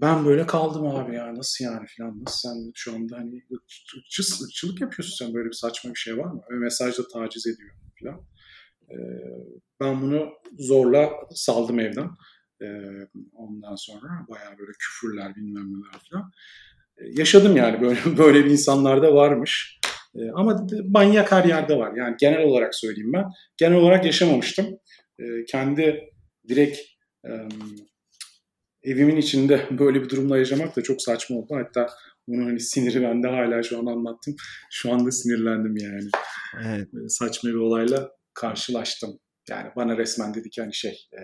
Ben 0.02 0.26
böyle 0.26 0.46
kaldım 0.46 0.88
abi 0.88 1.16
ya 1.16 1.36
nasıl 1.36 1.66
yani 1.66 1.88
falan 1.98 2.24
nasıl 2.24 2.50
sen 2.50 2.72
şu 2.76 2.96
anda 2.96 3.18
hani 3.18 3.44
ırkçı, 3.54 4.22
ırkçılık 4.44 4.82
yapıyorsun 4.82 5.26
sen 5.26 5.34
böyle 5.34 5.50
bir 5.50 5.56
saçma 5.56 5.94
bir 5.94 6.00
şey 6.00 6.18
var 6.18 6.32
mı? 6.32 6.42
Ve 6.52 6.56
mesajda 6.56 7.08
taciz 7.08 7.48
ediyor 7.48 7.70
falan. 8.04 8.22
Ee, 8.92 8.96
ben 9.80 10.02
bunu 10.02 10.30
zorla 10.60 11.10
saldım 11.36 11.80
evden. 11.80 12.10
Ee, 12.62 12.82
ondan 13.34 13.76
sonra 13.76 14.08
bayağı 14.30 14.58
böyle 14.58 14.72
küfürler 14.80 15.36
bilmem 15.36 15.74
neler 15.74 16.02
falan. 16.12 16.32
Ee, 16.98 17.04
yaşadım 17.18 17.58
yani 17.58 17.82
böyle 17.82 18.00
böyle 18.18 18.46
bir 18.46 18.52
insanlar 18.52 19.02
da 19.02 19.16
varmış. 19.16 19.80
Ama 20.34 20.68
manyak 20.90 21.32
her 21.32 21.46
yerde 21.46 21.78
var. 21.78 21.94
Yani 21.96 22.16
genel 22.20 22.44
olarak 22.44 22.76
söyleyeyim 22.76 23.14
ben. 23.14 23.26
Genel 23.58 23.78
olarak 23.78 24.06
yaşamamıştım. 24.06 24.66
Kendi 25.48 26.10
direkt 26.48 26.80
evimin 28.90 29.18
içinde 29.18 29.66
böyle 29.80 30.04
bir 30.04 30.10
durumla 30.10 30.38
yaşamak 30.38 30.76
da 30.76 30.82
çok 30.82 31.02
saçma 31.02 31.38
oldu. 31.38 31.56
Hatta 31.56 31.88
onun 32.28 32.46
hani 32.46 32.60
siniri 32.60 33.02
bende 33.02 33.28
hala 33.28 33.64
şu 33.64 33.80
an 33.80 33.86
anlattım. 33.86 34.36
Şu 34.72 34.94
anda 34.94 35.12
sinirlendim 35.12 35.78
yani. 35.78 36.10
Evet. 36.66 36.88
Saçma 37.08 37.50
bir 37.50 37.56
olayla 37.56 38.12
karşılaştım. 38.34 39.20
Yani 39.50 39.70
bana 39.76 39.98
resmen 39.98 40.34
dedi 40.34 40.50
ki 40.50 40.62
hani 40.62 40.74
şey 40.74 40.92
e, 40.92 41.22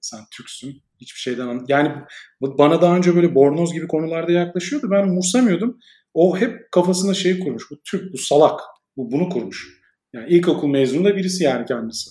sen 0.00 0.20
Türksün. 0.36 0.82
Hiçbir 1.00 1.20
şeyden 1.20 1.48
an- 1.48 1.64
yani 1.68 1.92
bana 2.40 2.82
daha 2.82 2.96
önce 2.96 3.16
böyle 3.16 3.34
bornoz 3.34 3.72
gibi 3.72 3.86
konularda 3.88 4.32
yaklaşıyordu. 4.32 4.90
Ben 4.90 5.02
umursamıyordum. 5.02 5.78
O 6.14 6.38
hep 6.38 6.72
kafasında 6.72 7.14
şey 7.14 7.40
kurmuş. 7.40 7.64
Bu 7.70 7.76
Türk, 7.84 8.12
bu 8.12 8.18
salak. 8.18 8.60
Bu 8.96 9.12
bunu 9.12 9.28
kurmuş. 9.28 9.68
Yani 10.12 10.28
ilkokul 10.28 10.68
mezunu 10.68 11.04
da 11.04 11.16
birisi 11.16 11.44
yani 11.44 11.66
kendisi. 11.66 12.10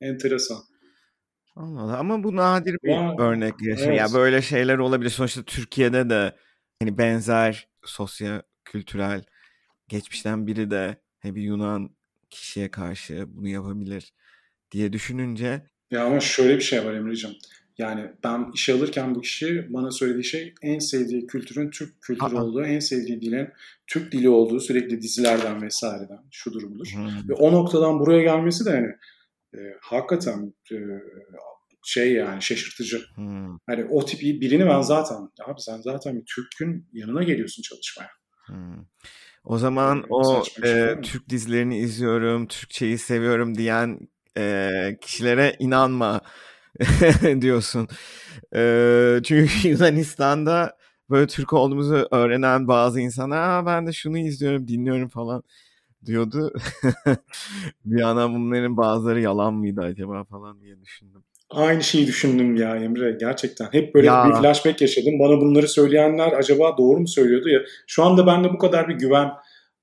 Enteresan. 0.00 0.58
Allah. 1.56 1.98
Ama 1.98 2.24
bu 2.24 2.36
nadir 2.36 2.76
bir 2.82 2.90
ya, 2.90 3.14
örnek 3.18 3.54
yaşa. 3.62 3.84
Evet. 3.84 3.98
Ya 3.98 4.12
böyle 4.14 4.42
şeyler 4.42 4.78
olabilir. 4.78 5.10
Sonuçta 5.10 5.42
Türkiye'de 5.42 6.10
de 6.10 6.36
hani 6.78 6.98
benzer 6.98 7.68
sosyo 7.84 8.40
kültürel 8.64 9.24
geçmişten 9.88 10.46
biri 10.46 10.70
de 10.70 10.96
bir 11.24 11.42
Yunan 11.42 11.90
kişiye 12.30 12.70
karşı 12.70 13.24
bunu 13.28 13.48
yapabilir 13.48 14.12
diye 14.70 14.92
düşününce. 14.92 15.62
Ya 15.90 16.04
ama 16.04 16.20
şöyle 16.20 16.56
bir 16.56 16.62
şey 16.62 16.84
var 16.84 16.94
Emre'ciğim. 16.94 17.36
Yani 17.78 18.10
ben 18.24 18.50
işe 18.54 18.72
alırken 18.72 19.14
bu 19.14 19.20
kişi 19.20 19.66
bana 19.74 19.90
söylediği 19.90 20.24
şey 20.24 20.54
en 20.62 20.78
sevdiği 20.78 21.26
kültürün 21.26 21.70
Türk 21.70 22.02
kültürü 22.02 22.34
olduğu, 22.34 22.64
en 22.64 22.78
sevdiği 22.78 23.20
dilin 23.20 23.48
Türk 23.86 24.12
dili 24.12 24.28
olduğu 24.28 24.60
sürekli 24.60 25.02
dizilerden 25.02 25.62
vesaireden 25.62 26.20
şu 26.30 26.52
durumudur. 26.52 26.86
Hmm. 26.94 27.28
Ve 27.28 27.32
o 27.32 27.52
noktadan 27.52 28.00
buraya 28.00 28.22
gelmesi 28.22 28.64
de 28.64 28.70
yani 28.70 28.94
e, 29.54 29.60
hakikaten 29.80 30.54
e, 30.72 30.76
şey 31.84 32.12
yani 32.12 32.42
şaşırtıcı. 32.42 33.00
Hmm. 33.14 33.58
Hani 33.66 33.84
o 33.90 34.04
tip 34.04 34.20
birini 34.20 34.66
ben 34.66 34.80
zaten 34.80 35.16
abi 35.46 35.60
sen 35.60 35.80
zaten 35.80 36.16
bir 36.16 36.24
Türk'ün 36.24 36.88
yanına 36.92 37.22
geliyorsun 37.22 37.62
çalışmaya. 37.62 38.10
Hmm. 38.46 38.84
O 39.44 39.58
zaman 39.58 39.98
Ee, 39.98 40.06
o 40.10 40.44
şey 40.44 40.90
e, 40.90 40.94
mi? 40.94 41.02
Türk 41.02 41.28
dizilerini 41.28 41.78
izliyorum, 41.78 42.46
Türkçeyi 42.46 42.98
seviyorum 42.98 43.58
diyen 43.58 43.98
e, 44.36 44.98
kişilere 45.00 45.56
inanma 45.58 46.20
diyorsun. 47.40 47.88
E, 48.54 49.20
çünkü 49.24 49.68
Yunanistan'da 49.68 50.76
böyle 51.10 51.26
Türk 51.26 51.52
olduğumuzu 51.52 52.08
öğrenen 52.10 52.68
bazı 52.68 53.00
insanlar 53.00 53.38
Aa, 53.38 53.66
ben 53.66 53.86
de 53.86 53.92
şunu 53.92 54.18
izliyorum, 54.18 54.68
dinliyorum 54.68 55.08
falan 55.08 55.42
diyordu. 56.06 56.52
Bir 57.84 58.00
ana 58.00 58.30
bunların 58.30 58.76
bazıları 58.76 59.20
yalan 59.20 59.54
mıydı 59.54 59.80
acaba 59.80 60.24
falan 60.24 60.60
diye 60.60 60.80
düşündüm. 60.80 61.24
Aynı 61.50 61.82
şeyi 61.82 62.06
düşündüm 62.06 62.56
ya 62.56 62.76
Emre 62.76 63.16
gerçekten. 63.20 63.68
Hep 63.72 63.94
böyle 63.94 64.06
Ya 64.06 64.28
bir 64.28 64.34
flashback 64.34 64.80
yaşadım. 64.80 65.18
Bana 65.18 65.40
bunları 65.40 65.68
söyleyenler 65.68 66.32
acaba 66.32 66.78
doğru 66.78 67.00
mu 67.00 67.08
söylüyordu 67.08 67.48
ya. 67.48 67.60
Şu 67.86 68.04
anda 68.04 68.26
bende 68.26 68.52
bu 68.52 68.58
kadar 68.58 68.88
bir 68.88 68.94
güven 68.94 69.30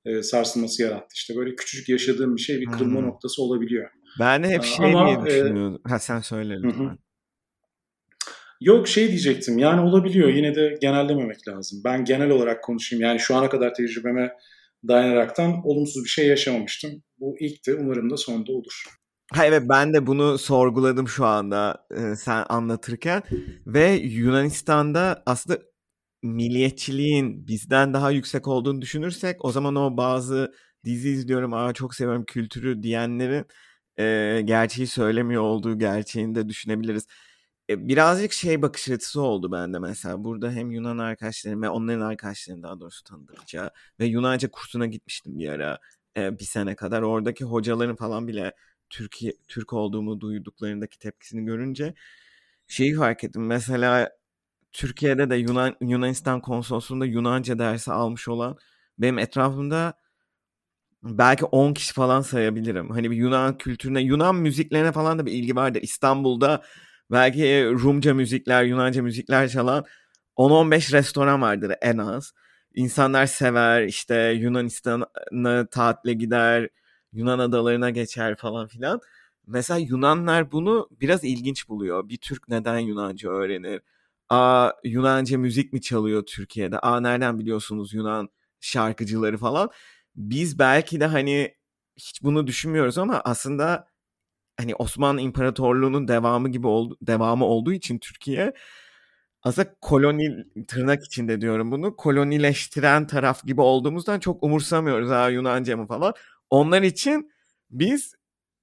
e, 0.06 0.24
sarsılması 0.24 0.84
yarattı. 0.84 1.14
İşte 1.16 1.36
böyle 1.36 1.56
küçücük 1.56 1.90
yaşadığım 1.90 2.36
bir 2.36 2.42
şey 2.42 2.62
bir 2.62 2.66
kırılma 2.66 3.00
hmm. 3.00 3.08
noktası 3.08 3.44
olabiliyor. 3.44 3.90
ben 4.20 4.44
de 4.44 4.50
hep 4.50 4.60
Aa, 4.60 4.64
şey 4.64 4.86
diye 4.86 4.96
Ama 4.96 5.12
e, 5.12 5.26
düşünüyordum. 5.26 5.82
Ha 5.88 6.00
sen 6.00 6.20
söyle 6.20 6.54
hı. 6.56 6.64
lütfen. 6.64 6.98
Yok 8.62 8.88
şey 8.88 9.08
diyecektim 9.08 9.58
yani 9.58 9.82
olabiliyor 9.82 10.30
yine 10.30 10.56
de 10.56 10.78
genellememek 10.82 11.48
lazım. 11.48 11.82
Ben 11.86 12.06
genel 12.06 12.30
olarak 12.30 12.64
konuşayım 12.64 13.04
yani 13.04 13.20
şu 13.20 13.36
ana 13.36 13.50
kadar 13.50 13.74
tecrübeme 13.74 14.32
dayanaraktan 14.88 15.68
olumsuz 15.68 16.04
bir 16.04 16.10
şey 16.10 16.28
yaşamamıştım. 16.28 17.04
Bu 17.20 17.36
ilkti 17.40 17.76
umarım 17.76 18.10
da 18.10 18.18
sonda 18.18 18.52
olur. 18.52 18.84
Ha 19.34 19.46
evet 19.46 19.64
ben 19.70 19.94
de 19.94 20.08
bunu 20.08 20.38
sorguladım 20.38 21.08
şu 21.08 21.26
anda 21.26 21.88
e, 21.92 22.16
sen 22.16 22.46
anlatırken 22.50 23.24
ve 23.68 23.92
Yunanistan'da 23.92 25.24
aslında 25.26 25.60
milliyetçiliğin 26.24 27.48
bizden 27.48 27.94
daha 27.94 28.12
yüksek 28.12 28.48
olduğunu 28.48 28.82
düşünürsek 28.82 29.46
o 29.46 29.52
zaman 29.52 29.76
o 29.76 29.98
bazı 29.98 30.54
dizi 30.86 31.10
izliyorum 31.10 31.54
aa 31.54 31.74
çok 31.74 31.96
seviyorum 31.96 32.26
kültürü 32.26 32.84
diyenlerin 32.84 33.46
e, 34.00 34.42
gerçeği 34.46 34.88
söylemiyor 34.88 35.42
olduğu 35.44 35.80
gerçeğini 35.80 36.36
de 36.36 36.50
düşünebiliriz. 36.50 37.08
E, 37.72 37.88
birazcık 37.88 38.34
şey 38.34 38.62
bakış 38.62 38.90
açısı 38.90 39.22
oldu 39.22 39.52
bende 39.52 39.80
mesela. 39.80 40.24
Burada 40.24 40.52
hem 40.52 40.72
Yunan 40.72 40.98
arkadaşlarım 40.98 41.62
ve 41.62 41.70
onların 41.70 42.02
arkadaşlarını 42.02 42.64
daha 42.64 42.80
doğrusu 42.80 43.04
tanıdıkça 43.04 43.72
ve 44.00 44.06
Yunanca 44.06 44.52
kursuna 44.52 44.86
gitmiştim 44.86 45.40
bir 45.40 45.50
ara 45.50 45.80
e, 46.18 46.40
bir 46.40 46.44
sene 46.44 46.76
kadar. 46.76 47.02
Oradaki 47.02 47.46
hocaların 47.46 47.96
falan 47.96 48.28
bile 48.28 48.54
Türkiye 48.90 49.34
Türk 49.48 49.74
olduğumu 49.74 50.20
duyduklarındaki 50.20 51.00
tepkisini 51.00 51.46
görünce 51.46 51.94
şeyi 52.68 52.96
fark 52.96 53.24
ettim. 53.24 53.46
Mesela 53.46 54.10
Türkiye'de 54.74 55.30
de 55.30 55.36
Yunan 55.36 55.76
Yunanistan 55.82 56.42
konsolosluğunda 56.42 57.06
Yunanca 57.06 57.60
dersi 57.60 57.92
almış 57.92 58.28
olan 58.28 58.58
benim 59.00 59.20
etrafımda 59.20 59.94
belki 61.04 61.46
10 61.46 61.74
kişi 61.74 61.94
falan 61.94 62.22
sayabilirim. 62.22 62.90
Hani 62.90 63.12
bir 63.12 63.16
Yunan 63.18 63.58
kültürüne, 63.58 64.02
Yunan 64.02 64.36
müziklerine 64.36 64.92
falan 64.92 65.20
da 65.20 65.26
bir 65.26 65.32
ilgi 65.32 65.56
vardır. 65.56 65.82
İstanbul'da 65.82 66.64
belki 67.12 67.66
Rumca 67.66 68.14
müzikler, 68.14 68.64
Yunanca 68.64 69.04
müzikler 69.04 69.50
çalan 69.50 69.86
10-15 70.38 70.94
restoran 70.94 71.42
vardır 71.42 71.74
en 71.82 71.98
az. 71.98 72.34
İnsanlar 72.76 73.26
sever 73.26 73.84
işte 73.84 74.16
Yunanistan'a 74.16 75.66
tatile 75.66 76.14
gider, 76.14 76.70
Yunan 77.14 77.40
adalarına 77.40 77.90
geçer 77.90 78.36
falan 78.38 78.68
filan. 78.68 79.00
Mesela 79.48 79.78
Yunanlar 79.78 80.52
bunu 80.52 80.90
biraz 80.92 81.24
ilginç 81.24 81.70
buluyor. 81.70 82.10
Bir 82.10 82.18
Türk 82.18 82.48
neden 82.50 82.80
Yunanca 82.80 83.30
öğrenir? 83.30 83.82
Aa 84.30 84.72
Yunanca 84.84 85.38
müzik 85.38 85.74
mi 85.74 85.82
çalıyor 85.82 86.24
Türkiye'de? 86.26 86.80
Aa 86.80 87.00
nereden 87.00 87.40
biliyorsunuz 87.40 87.94
Yunan 87.94 88.30
şarkıcıları 88.60 89.38
falan? 89.38 89.70
Biz 90.16 90.60
belki 90.60 91.00
de 91.00 91.06
hani 91.06 91.56
hiç 91.98 92.24
bunu 92.24 92.48
düşünmüyoruz 92.48 92.98
ama 92.98 93.22
aslında 93.26 93.88
hani 94.62 94.76
Osmanlı 94.76 95.22
İmparatorluğu'nun 95.22 96.08
devamı 96.08 96.50
gibi 96.50 96.68
oldu, 96.68 96.98
devamı 97.02 97.46
olduğu 97.46 97.74
için 97.74 97.98
Türkiye 98.00 98.54
aslında 99.44 99.76
koloni 99.82 100.46
tırnak 100.68 101.06
içinde 101.06 101.42
diyorum 101.42 101.72
bunu 101.72 101.96
kolonileştiren 101.96 103.08
taraf 103.08 103.44
gibi 103.44 103.62
olduğumuzdan 103.62 104.20
çok 104.20 104.44
umursamıyoruz 104.44 105.10
ha 105.10 105.30
Yunanca 105.30 105.78
mı 105.78 105.88
falan. 105.88 106.14
Onlar 106.50 106.82
için 106.82 107.32
biz 107.72 108.16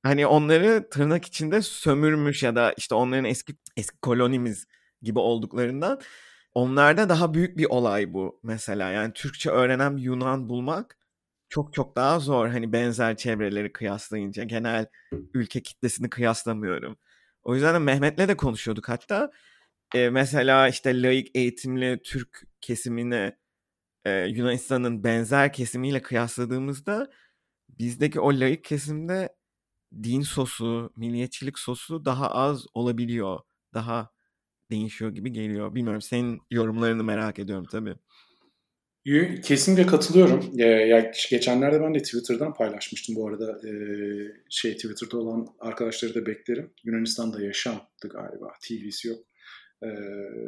hani 0.02 0.26
onları 0.26 0.88
tırnak 0.90 1.24
içinde 1.24 1.62
sömürmüş 1.62 2.42
ya 2.42 2.56
da 2.56 2.74
işte 2.76 2.94
onların 2.94 3.24
eski 3.24 3.56
eski 3.76 3.98
kolonimiz 3.98 4.66
gibi 5.02 5.18
olduklarından 5.18 6.00
onlarda 6.54 7.08
daha 7.08 7.34
büyük 7.34 7.58
bir 7.58 7.66
olay 7.66 8.14
bu 8.14 8.40
mesela. 8.42 8.90
Yani 8.90 9.12
Türkçe 9.12 9.50
öğrenen 9.50 9.96
bir 9.96 10.02
Yunan 10.02 10.48
bulmak 10.48 10.97
çok 11.48 11.74
çok 11.74 11.96
daha 11.96 12.18
zor. 12.20 12.48
Hani 12.48 12.72
benzer 12.72 13.16
çevreleri 13.16 13.72
kıyaslayınca 13.72 14.44
genel 14.44 14.86
ülke 15.34 15.62
kitlesini 15.62 16.10
kıyaslamıyorum. 16.10 16.98
O 17.42 17.54
yüzden 17.54 17.74
de 17.74 17.78
Mehmet'le 17.78 18.18
de 18.28 18.36
konuşuyorduk 18.36 18.88
hatta. 18.88 19.30
E, 19.94 20.10
mesela 20.10 20.68
işte 20.68 21.02
laik 21.02 21.30
eğitimli 21.36 22.00
Türk 22.04 22.42
kesimini 22.60 23.32
e, 24.04 24.10
Yunanistan'ın 24.26 25.04
benzer 25.04 25.52
kesimiyle 25.52 26.02
kıyasladığımızda 26.02 27.10
bizdeki 27.68 28.20
o 28.20 28.40
laik 28.40 28.64
kesimde 28.64 29.36
din 30.02 30.20
sosu, 30.20 30.92
milliyetçilik 30.96 31.58
sosu 31.58 32.04
daha 32.04 32.30
az 32.30 32.66
olabiliyor. 32.74 33.40
Daha 33.74 34.10
değişiyor 34.70 35.10
gibi 35.10 35.32
geliyor. 35.32 35.74
Bilmiyorum 35.74 36.02
senin 36.02 36.40
yorumlarını 36.50 37.04
merak 37.04 37.38
ediyorum 37.38 37.66
tabii. 37.70 37.94
Kesinlikle 39.42 39.86
katılıyorum. 39.86 40.52
Ee, 40.58 40.64
ya 40.64 41.12
geçenlerde 41.30 41.80
ben 41.80 41.94
de 41.94 41.98
Twitter'dan 42.02 42.54
paylaşmıştım 42.54 43.16
bu 43.16 43.28
arada. 43.28 43.68
Ee, 43.68 43.72
şey 44.50 44.74
Twitter'da 44.74 45.18
olan 45.18 45.46
arkadaşları 45.58 46.14
da 46.14 46.26
beklerim. 46.26 46.70
Yunanistan'da 46.84 47.42
yaşamdı 47.42 48.08
galiba. 48.12 48.52
TV'si 48.62 49.08
yok. 49.08 49.18
Ee, 49.82 49.88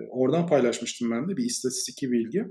oradan 0.08 0.46
paylaşmıştım 0.46 1.10
ben 1.10 1.28
de 1.28 1.36
bir 1.36 1.44
istatistik 1.44 2.02
bilgi. 2.02 2.44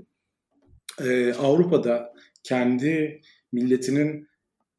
Avrupa'da 1.38 2.14
kendi 2.42 3.20
milletinin 3.52 4.29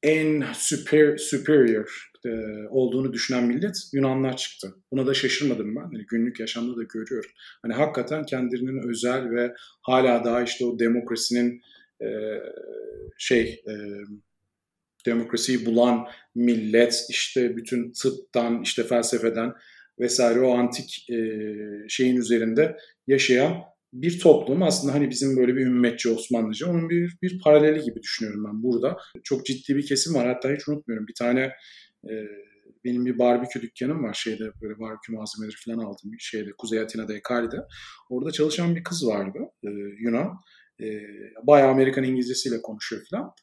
en 0.03 0.45
super, 0.53 1.17
superior 1.17 2.11
e, 2.25 2.29
olduğunu 2.69 3.13
düşünen 3.13 3.43
millet 3.43 3.77
Yunanlar 3.93 4.37
çıktı. 4.37 4.75
Buna 4.91 5.07
da 5.07 5.13
şaşırmadım 5.13 5.75
ben. 5.75 5.81
Yani 5.81 6.05
günlük 6.07 6.39
yaşamda 6.39 6.77
da 6.77 6.83
görüyorum. 6.83 7.31
Hani 7.61 7.73
hakikaten 7.73 8.23
kendilerinin 8.23 8.89
özel 8.89 9.31
ve 9.31 9.53
hala 9.81 10.25
daha 10.25 10.43
işte 10.43 10.65
o 10.65 10.79
demokrasinin 10.79 11.61
e, 12.01 12.07
şey 13.17 13.63
e, 13.67 13.73
demokrasiyi 15.05 15.65
bulan 15.65 16.07
millet 16.35 17.05
işte 17.09 17.57
bütün 17.57 17.91
tıptan 17.91 18.61
işte 18.61 18.83
felsefeden 18.83 19.53
vesaire 19.99 20.39
o 20.39 20.57
antik 20.57 21.09
e, 21.09 21.17
şeyin 21.89 22.15
üzerinde 22.15 22.77
yaşayan 23.07 23.70
bir 23.93 24.19
toplum 24.19 24.63
aslında 24.63 24.93
hani 24.93 25.09
bizim 25.09 25.37
böyle 25.37 25.55
bir 25.55 25.65
ümmetçi 25.65 26.09
Osmanlıca 26.09 26.67
onun 26.67 26.89
bir, 26.89 27.17
bir 27.21 27.39
paraleli 27.39 27.81
gibi 27.81 28.01
düşünüyorum 28.01 28.45
ben 28.47 28.63
burada. 28.63 28.97
Çok 29.23 29.45
ciddi 29.45 29.75
bir 29.75 29.85
kesim 29.85 30.15
var 30.15 30.27
hatta 30.27 30.49
hiç 30.49 30.67
unutmuyorum 30.67 31.07
bir 31.07 31.13
tane 31.13 31.41
e, 32.09 32.13
benim 32.85 33.05
bir 33.05 33.19
barbekü 33.19 33.61
dükkanım 33.61 34.03
var 34.03 34.13
şeyde 34.13 34.43
böyle 34.61 34.79
barbekü 34.79 35.11
malzemeleri 35.11 35.55
falan 35.65 35.77
aldım 35.77 36.11
şeyde 36.19 36.49
Kuzey 36.57 36.79
Atina'da 36.79 37.13
Ekali'de. 37.13 37.57
Orada 38.09 38.31
çalışan 38.31 38.75
bir 38.75 38.83
kız 38.83 39.07
vardı 39.07 39.39
e, 39.63 39.69
Yunan. 39.99 40.37
E, 40.81 40.85
bayağı 41.47 41.69
Amerikan 41.69 42.03
İngilizcesiyle 42.03 42.61
konuşuyor 42.61 43.01
falan. 43.11 43.33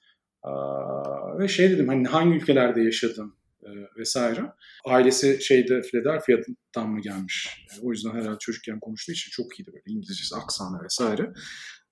Aa, 0.42 1.38
ve 1.38 1.48
şey 1.48 1.70
dedim 1.70 1.88
hani 1.88 2.06
hangi 2.06 2.36
ülkelerde 2.36 2.82
yaşadın 2.82 3.37
e, 3.62 3.70
vesaire. 3.98 4.52
Ailesi 4.84 5.38
şeyde 5.42 5.82
Philadelphia'dan 5.82 6.90
mı 6.90 7.00
gelmiş? 7.00 7.66
E, 7.76 7.80
o 7.82 7.90
yüzden 7.90 8.10
herhalde 8.10 8.38
çocukken 8.38 8.80
konuştuğu 8.80 9.12
için 9.12 9.30
çok 9.30 9.58
iyiydi 9.58 9.70
böyle 9.72 9.82
İngilizcesi, 9.86 10.36
aksanı 10.36 10.84
vesaire. 10.84 11.32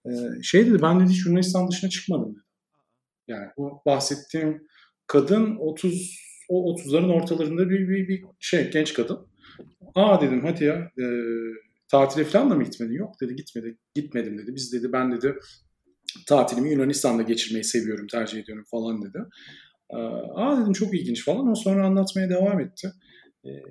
E, 0.06 0.42
şey 0.42 0.66
dedi 0.66 0.82
ben 0.82 1.00
dedi 1.00 1.12
Yunanistan 1.26 1.70
dışına 1.70 1.90
çıkmadım. 1.90 2.36
Yani 3.28 3.46
o 3.56 3.82
bahsettiğim 3.86 4.66
kadın 5.06 5.56
30 5.56 6.26
o 6.48 6.74
30'ların 6.74 7.12
ortalarında 7.12 7.70
bir, 7.70 7.88
bir, 7.88 8.08
bir 8.08 8.24
şey 8.40 8.70
genç 8.70 8.94
kadın. 8.94 9.26
Aa 9.94 10.20
dedim 10.20 10.44
hadi 10.44 10.64
ya 10.64 10.74
e, 10.74 11.06
tatile 11.88 12.24
falan 12.24 12.50
da 12.50 12.54
mı 12.54 12.64
gitmedin? 12.64 12.94
Yok 12.94 13.20
dedi 13.20 13.36
gitmedi, 13.36 13.78
gitmedim 13.94 14.38
dedi. 14.38 14.54
Biz 14.54 14.72
dedi 14.72 14.92
ben 14.92 15.12
dedi 15.12 15.34
tatilimi 16.26 16.70
Yunanistan'da 16.70 17.22
geçirmeyi 17.22 17.64
seviyorum, 17.64 18.06
tercih 18.06 18.38
ediyorum 18.38 18.64
falan 18.70 19.02
dedi. 19.02 19.18
Aa 20.34 20.60
dedim 20.60 20.72
çok 20.72 20.94
ilginç 20.94 21.24
falan. 21.24 21.50
O 21.50 21.54
sonra 21.54 21.86
anlatmaya 21.86 22.30
devam 22.30 22.60
etti. 22.60 22.92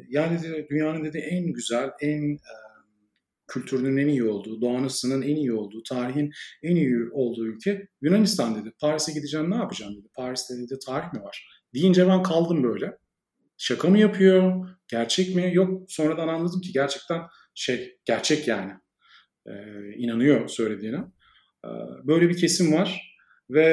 Yani 0.09 0.43
dedi, 0.43 0.67
dünyanın 0.69 1.03
dedi 1.03 1.17
en 1.17 1.53
güzel, 1.53 1.89
en 2.01 2.37
kültürünün 3.47 3.97
en 3.97 4.07
iyi 4.07 4.23
olduğu, 4.23 4.61
doğanısının 4.61 5.21
en 5.21 5.35
iyi 5.35 5.53
olduğu, 5.53 5.83
tarihin 5.83 6.31
en 6.63 6.75
iyi 6.75 7.09
olduğu 7.11 7.45
ülke 7.45 7.87
Yunanistan 8.01 8.55
dedi. 8.55 8.73
Paris'e 8.79 9.13
gideceğim 9.13 9.51
ne 9.51 9.55
yapacağım 9.55 9.95
dedi. 9.97 10.07
Paris'te 10.15 10.57
dedi 10.57 10.79
tarih 10.85 11.13
mi 11.13 11.23
var? 11.23 11.47
Deyince 11.73 12.07
ben 12.07 12.23
kaldım 12.23 12.63
böyle. 12.63 12.97
Şaka 13.57 13.89
mı 13.89 13.97
yapıyor? 13.97 14.69
Gerçek 14.87 15.35
mi? 15.35 15.51
Yok 15.53 15.91
sonradan 15.91 16.27
anladım 16.27 16.61
ki 16.61 16.71
gerçekten 16.73 17.21
şey 17.55 17.97
gerçek 18.05 18.47
yani. 18.47 18.71
Ee, 19.47 19.93
inanıyor 19.97 20.47
söylediğine. 20.47 20.99
Böyle 22.03 22.29
bir 22.29 22.37
kesim 22.37 22.73
var 22.73 23.14
ve 23.49 23.67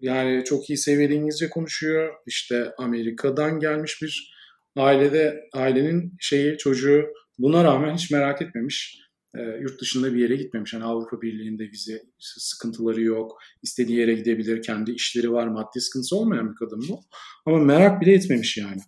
yani 0.00 0.44
çok 0.44 0.70
iyi 0.70 0.76
seviyede 0.76 1.14
İngilizce 1.14 1.48
konuşuyor. 1.48 2.14
İşte 2.26 2.72
Amerika'dan 2.78 3.60
gelmiş 3.60 4.02
bir 4.02 4.36
ailede 4.76 5.40
ailenin 5.52 6.12
şeyi 6.20 6.58
çocuğu 6.58 7.04
buna 7.38 7.64
rağmen 7.64 7.94
hiç 7.94 8.10
merak 8.10 8.42
etmemiş. 8.42 9.06
E, 9.34 9.42
yurt 9.60 9.80
dışında 9.80 10.14
bir 10.14 10.20
yere 10.20 10.36
gitmemiş. 10.36 10.72
Yani 10.72 10.84
Avrupa 10.84 11.22
Birliği'nde 11.22 11.64
vize 11.64 12.02
sıkıntıları 12.18 13.02
yok. 13.02 13.38
İstediği 13.62 13.98
yere 13.98 14.14
gidebilir. 14.14 14.62
Kendi 14.62 14.92
işleri 14.92 15.32
var. 15.32 15.46
Maddi 15.46 15.80
sıkıntısı 15.80 16.16
olmayan 16.16 16.50
bir 16.50 16.54
kadın 16.54 16.84
bu. 16.88 17.00
Ama 17.46 17.58
merak 17.58 18.00
bile 18.00 18.14
etmemiş 18.14 18.56
yani. 18.56 18.80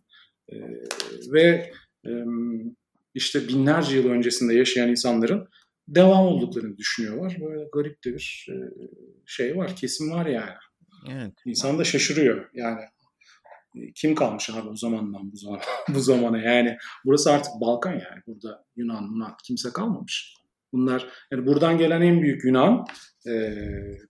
E, 0.52 0.56
ve 1.32 1.72
e, 2.06 2.10
işte 3.14 3.48
binlerce 3.48 3.96
yıl 3.96 4.08
öncesinde 4.10 4.54
yaşayan 4.54 4.88
insanların 4.88 5.48
devam 5.88 6.26
olduklarını 6.26 6.76
düşünüyorlar. 6.76 7.36
Böyle 7.40 7.68
garip 7.72 8.04
de 8.04 8.14
bir 8.14 8.46
e, 8.50 8.56
şey 9.26 9.56
var, 9.56 9.76
kesim 9.76 10.10
var 10.10 10.26
yani. 10.26 10.54
Evet. 11.10 11.32
İnsan 11.46 11.78
da 11.78 11.84
şaşırıyor 11.84 12.50
yani. 12.54 12.80
E, 13.76 13.92
kim 13.94 14.14
kalmış 14.14 14.50
abi 14.50 14.68
o 14.68 14.76
zamandan 14.76 15.32
bu 15.32 15.36
zamana, 15.36 15.62
bu 15.94 16.00
zamana 16.00 16.38
yani 16.38 16.76
burası 17.04 17.32
artık 17.32 17.52
Balkan 17.60 17.92
yani 17.92 18.22
burada 18.26 18.64
Yunan 18.76 19.02
Yunan 19.02 19.34
kimse 19.44 19.70
kalmamış. 19.70 20.34
Bunlar 20.72 21.08
yani 21.32 21.46
buradan 21.46 21.78
gelen 21.78 22.00
en 22.00 22.22
büyük 22.22 22.44
Yunan 22.44 22.84
e, 23.28 23.54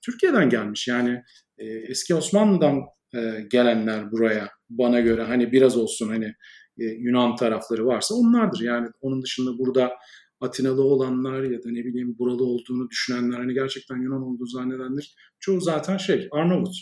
Türkiye'den 0.03 0.51
gelmiş 0.51 0.88
yani 0.88 1.23
e, 1.59 1.67
eski 1.67 2.14
Osmanlı'dan 2.14 2.81
e, 3.14 3.47
gelenler 3.51 4.12
buraya 4.12 4.49
bana 4.71 5.01
göre 5.01 5.23
hani 5.23 5.53
biraz 5.53 5.77
olsun 5.77 6.09
hani 6.09 6.35
e, 6.79 6.85
Yunan 6.85 7.37
tarafları 7.37 7.87
varsa 7.87 8.14
onlardır 8.14 8.61
yani 8.61 8.88
onun 9.01 9.23
dışında 9.23 9.59
burada 9.59 9.93
Atinalı 10.40 10.83
olanlar 10.85 11.42
ya 11.42 11.59
da 11.62 11.70
ne 11.70 11.85
bileyim 11.85 12.16
buralı 12.18 12.44
olduğunu 12.44 12.90
düşünenler 12.90 13.38
hani 13.38 13.55
gerçekten 13.55 13.96
Yunan 13.96 14.22
olduğu 14.22 14.46
zannedenler 14.46 15.14
çoğu 15.40 15.61
zaten 15.61 15.96
şey 15.96 16.29
Arnavut 16.33 16.74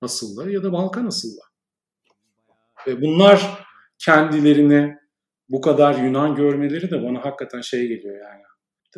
asıllı 0.00 0.50
ya 0.50 0.62
da 0.62 0.72
Balkan 0.72 1.06
asıllı. 1.06 1.40
Ve 2.86 3.02
bunlar 3.02 3.66
kendilerini 3.98 4.96
bu 5.48 5.60
kadar 5.60 6.04
Yunan 6.04 6.34
görmeleri 6.34 6.90
de 6.90 7.02
bana 7.02 7.24
hakikaten 7.24 7.60
şey 7.60 7.88
geliyor 7.88 8.16
yani. 8.20 8.42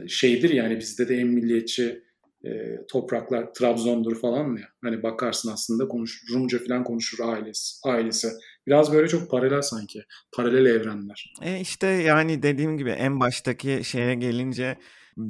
Şeydir 0.08 0.50
yani 0.50 0.78
bizde 0.78 1.08
de 1.08 1.16
en 1.16 1.26
milliyetçi 1.26 2.02
e, 2.44 2.50
topraklar 2.90 3.52
Trabzon'dur 3.54 4.20
falan 4.20 4.56
ya. 4.56 4.68
Hani 4.82 5.02
bakarsın 5.02 5.52
aslında 5.52 5.88
konuş, 5.88 6.22
Rumca 6.34 6.58
falan 6.58 6.84
konuşur 6.84 7.18
ailesi. 7.24 7.88
ailesi. 7.88 8.28
Biraz 8.68 8.92
böyle 8.92 9.08
çok 9.08 9.30
paralel 9.30 9.62
sanki. 9.62 10.04
Paralel 10.32 10.66
evrenler. 10.66 11.34
E 11.42 11.60
işte 11.60 11.86
yani 11.86 12.42
dediğim 12.42 12.78
gibi 12.78 12.90
en 12.90 13.20
baştaki 13.20 13.80
şeye 13.84 14.14
gelince 14.14 14.78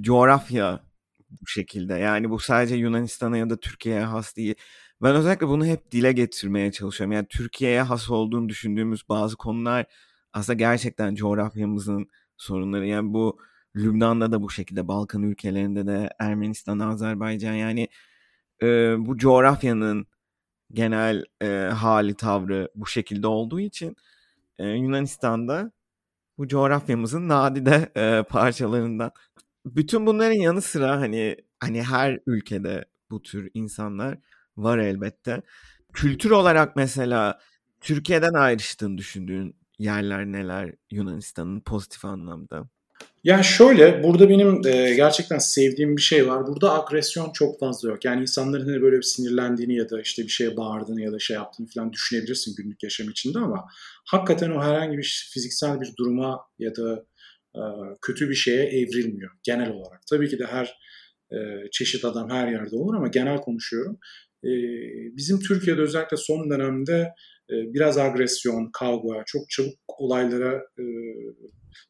coğrafya 0.00 0.80
bu 1.30 1.46
şekilde. 1.46 1.94
Yani 1.94 2.30
bu 2.30 2.38
sadece 2.38 2.74
Yunanistan'a 2.74 3.36
ya 3.36 3.50
da 3.50 3.56
Türkiye'ye 3.60 4.04
has 4.04 4.36
değil. 4.36 4.54
Ben 5.02 5.14
özellikle 5.14 5.48
bunu 5.48 5.66
hep 5.66 5.92
dile 5.92 6.12
getirmeye 6.12 6.72
çalışıyorum. 6.72 7.12
Yani 7.12 7.26
Türkiye'ye 7.28 7.82
has 7.82 8.10
olduğunu 8.10 8.48
düşündüğümüz 8.48 9.08
bazı 9.08 9.36
konular 9.36 9.86
aslında 10.32 10.56
gerçekten 10.56 11.14
coğrafyamızın 11.14 12.08
sorunları. 12.36 12.86
Yani 12.86 13.12
bu 13.14 13.38
Lübnan'da 13.76 14.32
da 14.32 14.42
bu 14.42 14.50
şekilde, 14.50 14.88
Balkan 14.88 15.22
ülkelerinde 15.22 15.86
de, 15.86 16.10
Ermenistan, 16.18 16.78
Azerbaycan 16.78 17.54
yani 17.54 17.88
e, 18.62 18.66
bu 18.98 19.16
coğrafyanın 19.18 20.06
genel 20.72 21.24
e, 21.42 21.46
hali, 21.74 22.14
tavrı 22.14 22.68
bu 22.74 22.86
şekilde 22.86 23.26
olduğu 23.26 23.60
için 23.60 23.96
e, 24.58 24.68
Yunanistan'da 24.68 25.72
bu 26.38 26.48
coğrafyamızın 26.48 27.28
nadide 27.28 27.92
e, 27.96 28.22
parçalarından. 28.22 29.12
Bütün 29.66 30.06
bunların 30.06 30.34
yanı 30.34 30.62
sıra 30.62 31.00
hani 31.00 31.36
hani 31.60 31.82
her 31.82 32.20
ülkede 32.26 32.84
bu 33.10 33.22
tür 33.22 33.50
insanlar 33.54 34.18
var 34.56 34.78
elbette. 34.78 35.42
Kültür 35.92 36.30
olarak 36.30 36.76
mesela 36.76 37.40
Türkiye'den 37.80 38.34
ayrıştığını 38.34 38.98
düşündüğün 38.98 39.56
yerler 39.78 40.26
neler 40.26 40.74
Yunanistan'ın 40.90 41.60
pozitif 41.60 42.04
anlamda? 42.04 42.68
Yani 43.24 43.44
şöyle 43.44 44.02
burada 44.02 44.28
benim 44.28 44.66
e, 44.66 44.94
gerçekten 44.94 45.38
sevdiğim 45.38 45.96
bir 45.96 46.02
şey 46.02 46.28
var. 46.28 46.46
Burada 46.46 46.84
agresyon 46.84 47.32
çok 47.32 47.60
fazla 47.60 47.88
yok. 47.88 48.04
Yani 48.04 48.20
insanların 48.20 48.66
hani 48.66 48.82
böyle 48.82 48.96
bir 48.96 49.02
sinirlendiğini 49.02 49.76
ya 49.76 49.90
da 49.90 50.00
işte 50.00 50.22
bir 50.22 50.28
şeye 50.28 50.56
bağırdığını 50.56 51.02
ya 51.02 51.12
da 51.12 51.18
şey 51.18 51.34
yaptığını 51.34 51.66
falan 51.74 51.92
düşünebilirsin 51.92 52.54
günlük 52.56 52.82
yaşam 52.82 53.10
içinde 53.10 53.38
ama 53.38 53.64
hakikaten 54.06 54.50
o 54.50 54.62
herhangi 54.62 54.98
bir 54.98 55.28
fiziksel 55.32 55.80
bir 55.80 55.92
duruma 55.98 56.40
ya 56.58 56.76
da 56.76 57.04
e, 57.54 57.62
kötü 58.02 58.30
bir 58.30 58.34
şeye 58.34 58.64
evrilmiyor 58.64 59.30
genel 59.42 59.70
olarak. 59.70 60.00
Tabii 60.10 60.28
ki 60.28 60.38
de 60.38 60.46
her 60.46 60.78
e, 61.32 61.36
çeşit 61.72 62.04
adam 62.04 62.30
her 62.30 62.48
yerde 62.48 62.76
olur 62.76 62.94
ama 62.94 63.08
genel 63.08 63.40
konuşuyorum. 63.40 63.98
E, 64.44 64.50
bizim 65.16 65.40
Türkiye'de 65.40 65.80
özellikle 65.80 66.16
son 66.16 66.50
dönemde 66.50 67.12
e, 67.50 67.54
biraz 67.74 67.98
agresyon, 67.98 68.70
kavga, 68.72 69.22
çok 69.26 69.50
çabuk 69.50 69.78
olaylara 69.98 70.54
e, 70.78 70.84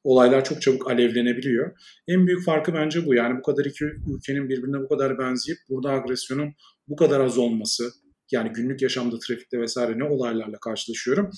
olaylar 0.04 0.44
çok 0.44 0.62
çabuk 0.62 0.90
alevlenebiliyor. 0.90 1.72
En 2.08 2.26
büyük 2.26 2.44
farkı 2.44 2.74
bence 2.74 3.06
bu. 3.06 3.14
Yani 3.14 3.38
bu 3.38 3.42
kadar 3.42 3.64
iki 3.64 3.84
ülkenin 3.84 4.48
birbirine 4.48 4.80
bu 4.80 4.88
kadar 4.88 5.18
benzeyip 5.18 5.58
burada 5.68 5.90
agresyonun 5.90 6.54
bu 6.88 6.96
kadar 6.96 7.20
az 7.20 7.38
olması. 7.38 7.92
Yani 8.30 8.52
günlük 8.52 8.82
yaşamda 8.82 9.18
trafikte 9.18 9.60
vesaire 9.60 9.98
ne 9.98 10.04
olaylarla 10.04 10.58
karşılaşıyorum. 10.60 11.30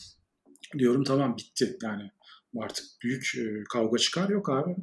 Diyorum 0.79 1.05
tamam 1.05 1.37
bitti. 1.37 1.77
Yani 1.83 2.11
artık 2.59 2.85
büyük 3.03 3.33
e, 3.39 3.65
kavga 3.73 3.99
çıkar 3.99 4.29
yok 4.29 4.51
abi. 4.51 4.77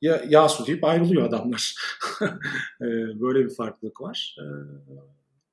Ya 0.00 0.24
yağ 0.28 0.48
su 0.48 0.66
deyip 0.66 0.84
ayrılıyor 0.84 1.26
adamlar. 1.28 1.74
E, 2.80 2.86
böyle 3.20 3.44
bir 3.44 3.54
farklılık 3.54 4.00
var. 4.00 4.36
E, 4.40 4.44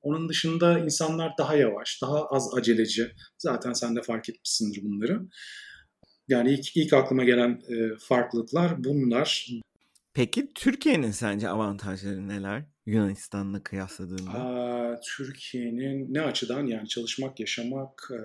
onun 0.02 0.28
dışında 0.28 0.78
insanlar 0.78 1.32
daha 1.38 1.56
yavaş, 1.56 2.02
daha 2.02 2.26
az 2.26 2.54
aceleci. 2.54 3.12
Zaten 3.38 3.72
sen 3.72 3.96
de 3.96 4.02
fark 4.02 4.28
etmişsindir 4.28 4.82
bunları. 4.84 5.20
Yani 6.28 6.50
ilk, 6.50 6.76
ilk 6.76 6.92
aklıma 6.92 7.24
gelen 7.24 7.62
e, 7.68 7.96
farklılıklar 7.98 8.84
bunlar. 8.84 9.48
Peki 10.14 10.52
Türkiye'nin 10.54 11.10
sence 11.10 11.48
avantajları 11.48 12.28
neler 12.28 12.64
Yunanistan'la 12.86 13.62
kıyasladığında? 13.62 15.00
Türkiye'nin 15.04 16.14
ne 16.14 16.20
açıdan 16.20 16.66
yani 16.66 16.88
çalışmak, 16.88 17.40
yaşamak, 17.40 18.10
e, 18.12 18.20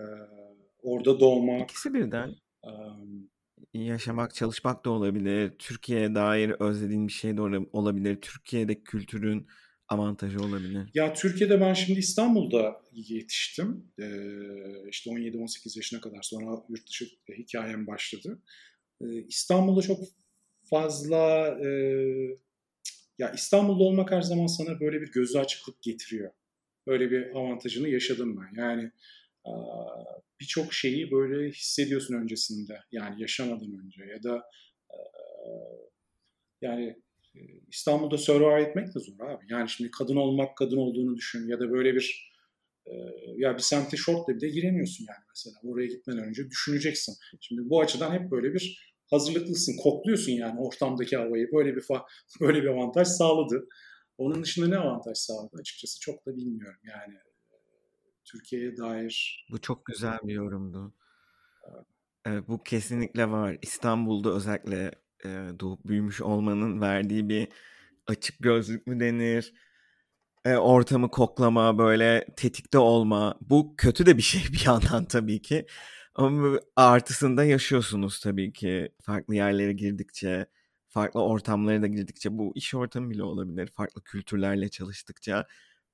orada 0.84 1.20
doğmak. 1.20 1.72
İkisi 1.72 1.94
birden. 1.94 2.36
Um, 2.64 3.30
yaşamak, 3.74 4.34
çalışmak 4.34 4.86
da 4.86 4.90
olabilir. 4.90 5.52
Türkiye'ye 5.60 6.16
dair 6.16 6.50
özlediğin 6.50 7.08
bir 7.08 7.14
şey 7.14 7.38
de 7.38 7.42
olabilir. 7.74 8.22
Türkiye'deki 8.22 8.84
kültürün 8.84 9.48
avantajı 9.90 10.40
olabilir? 10.40 10.90
Ya 10.94 11.14
Türkiye'de 11.14 11.62
ben 11.62 11.74
şimdi 11.74 12.00
İstanbul'da 12.00 12.82
yetiştim. 12.92 13.92
Ee, 14.00 14.90
işte 14.90 15.10
17-18 15.10 15.78
yaşına 15.78 16.02
kadar 16.02 16.22
sonra 16.22 16.64
yurt 16.70 16.88
dışı 16.88 17.06
hikayem 17.38 17.88
başladı. 17.88 18.42
Ee, 19.02 19.06
İstanbul'da 19.28 19.82
çok 19.82 20.00
fazla 20.70 21.48
e, 21.66 21.70
ya 23.18 23.32
İstanbul'da 23.32 23.84
olmak 23.84 24.12
her 24.12 24.22
zaman 24.22 24.48
sana 24.48 24.80
böyle 24.80 25.02
bir 25.02 25.12
gözü 25.12 25.40
açıklık 25.40 25.82
getiriyor. 25.82 26.32
Böyle 26.88 27.12
bir 27.12 27.36
avantajını 27.36 27.90
yaşadım 27.90 28.38
ben. 28.38 28.62
Yani 28.62 28.92
birçok 30.40 30.74
şeyi 30.74 31.12
böyle 31.12 31.50
hissediyorsun 31.50 32.16
öncesinde. 32.16 32.80
Yani 32.92 33.22
yaşamadan 33.22 33.86
önce 33.86 34.04
ya 34.04 34.24
da 34.24 34.44
yani 36.62 36.96
İstanbul'da 37.68 38.18
survive 38.18 38.62
etmek 38.62 38.88
de 38.88 39.00
zor 39.00 39.28
abi. 39.30 39.46
Yani 39.50 39.70
şimdi 39.70 39.92
kadın 39.92 40.16
olmak, 40.16 40.58
kadın 40.58 40.78
olduğunu 40.78 41.16
düşün 41.16 41.48
ya 41.48 41.60
da 41.60 41.72
böyle 41.72 41.96
bir 41.96 42.34
e, 42.86 42.94
ya 43.38 43.54
bir 43.54 43.62
semte 43.62 43.98
şortla 43.98 44.36
bir 44.36 44.42
de 44.42 44.50
giremiyorsun 44.50 45.06
yani 45.10 45.24
mesela. 45.30 45.56
Oraya 45.64 45.88
gitmeden 45.88 46.24
önce 46.24 46.50
düşüneceksin. 46.50 47.16
Şimdi 47.42 47.70
bu 47.70 47.82
açıdan 47.82 48.12
hep 48.12 48.32
böyle 48.32 48.54
bir 48.54 48.94
hazırlıklısın, 49.10 49.78
kokluyorsun 49.84 50.32
yani 50.32 50.60
ortamdaki 50.60 51.18
havayı. 51.18 51.48
Böyle 51.54 51.76
bir 51.76 51.84
böyle 52.42 52.64
bir 52.64 52.68
avantaj 52.68 53.08
sağladı. 53.08 53.68
Onun 54.18 54.44
dışında 54.44 54.68
ne 54.68 54.78
avantaj 54.78 55.18
sağladı 55.18 55.56
açıkçası 55.60 56.00
çok 56.00 56.26
da 56.26 56.36
bilmiyorum 56.36 56.82
yani. 56.84 57.16
Türkiye'ye 58.26 58.78
dair. 58.78 59.46
Bu 59.52 59.62
çok 59.62 59.86
güzel 59.86 60.18
bir 60.24 60.34
yorumdu. 60.34 60.94
Evet, 62.26 62.44
bu 62.48 62.64
kesinlikle 62.64 63.30
var. 63.30 63.58
İstanbul'da 63.62 64.36
özellikle 64.36 64.92
e, 65.26 65.30
doğup 65.60 65.88
büyümüş 65.88 66.22
olmanın 66.22 66.82
verdiği 66.82 67.30
bir 67.30 67.48
açık 68.08 68.36
gözlük 68.40 68.88
mü 68.88 69.00
denir? 69.00 69.54
E, 70.46 70.56
ortamı 70.56 71.12
koklama, 71.12 71.78
böyle 71.78 72.26
tetikte 72.36 72.78
olma. 72.78 73.36
Bu 73.42 73.76
kötü 73.78 74.06
de 74.06 74.18
bir 74.18 74.22
şey 74.22 74.42
bir 74.54 74.66
yandan 74.66 75.06
tabii 75.06 75.42
ki. 75.42 75.66
Ama 76.16 76.60
artısında 76.76 77.44
yaşıyorsunuz 77.44 78.20
tabii 78.20 78.54
ki. 78.54 78.90
Farklı 79.02 79.36
yerlere 79.36 79.74
girdikçe, 79.74 80.46
farklı 80.90 81.24
ortamlara 81.24 81.82
da 81.82 81.88
girdikçe. 81.88 82.38
Bu 82.38 82.52
iş 82.56 82.76
ortamı 82.76 83.10
bile 83.10 83.24
olabilir. 83.24 83.68
Farklı 83.68 84.04
kültürlerle 84.04 84.70
çalıştıkça 84.70 85.48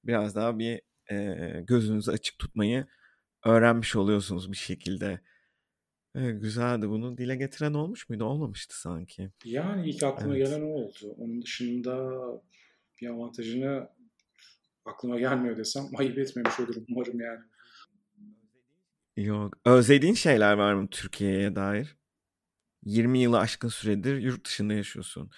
biraz 0.03 0.35
daha 0.35 0.59
bir 0.59 0.81
e, 1.11 1.61
gözünüzü 1.67 2.11
açık 2.11 2.39
tutmayı 2.39 2.87
öğrenmiş 3.45 3.95
oluyorsunuz 3.95 4.51
bir 4.51 4.57
şekilde. 4.57 5.21
Evet, 6.15 6.41
güzeldi. 6.41 6.89
Bunu 6.89 7.17
dile 7.17 7.35
getiren 7.35 7.73
olmuş 7.73 8.09
muydu? 8.09 8.23
Olmamıştı 8.23 8.81
sanki. 8.81 9.29
Yani 9.45 9.89
ilk 9.89 10.03
aklıma 10.03 10.37
Evet. 10.37 10.47
gelen 10.47 10.61
o 10.61 10.65
oldu. 10.65 11.15
Onun 11.17 11.41
dışında 11.41 12.21
bir 13.01 13.07
avantajını 13.07 13.89
aklıma 14.85 15.19
gelmiyor 15.19 15.57
desem 15.57 15.83
ayıp 15.97 16.17
etmemiş 16.17 16.59
olurum 16.59 16.85
umarım 16.89 17.19
yani. 17.19 17.39
Yok. 19.17 19.53
Özlediğin 19.65 20.13
şeyler 20.13 20.53
var 20.53 20.73
mı 20.73 20.87
Türkiye'ye 20.91 21.55
dair? 21.55 21.95
20 22.85 23.19
yılı 23.19 23.39
aşkın 23.39 23.67
süredir 23.69 24.17
yurt 24.17 24.45
dışında 24.45 24.73
yaşıyorsun. 24.73 25.29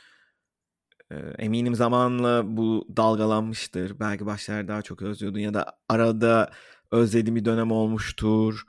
Eminim 1.38 1.76
zamanla 1.76 2.58
bu 2.58 2.88
dalgalanmıştır. 2.98 4.00
Belki 4.00 4.26
başlarda 4.26 4.68
daha 4.68 4.82
çok 4.82 5.02
özlüyordun 5.02 5.40
ya 5.40 5.54
da 5.54 5.80
arada 5.90 6.52
özlediğin 6.92 7.36
bir 7.36 7.46
dönem 7.46 7.72
olmuştur. 7.72 8.64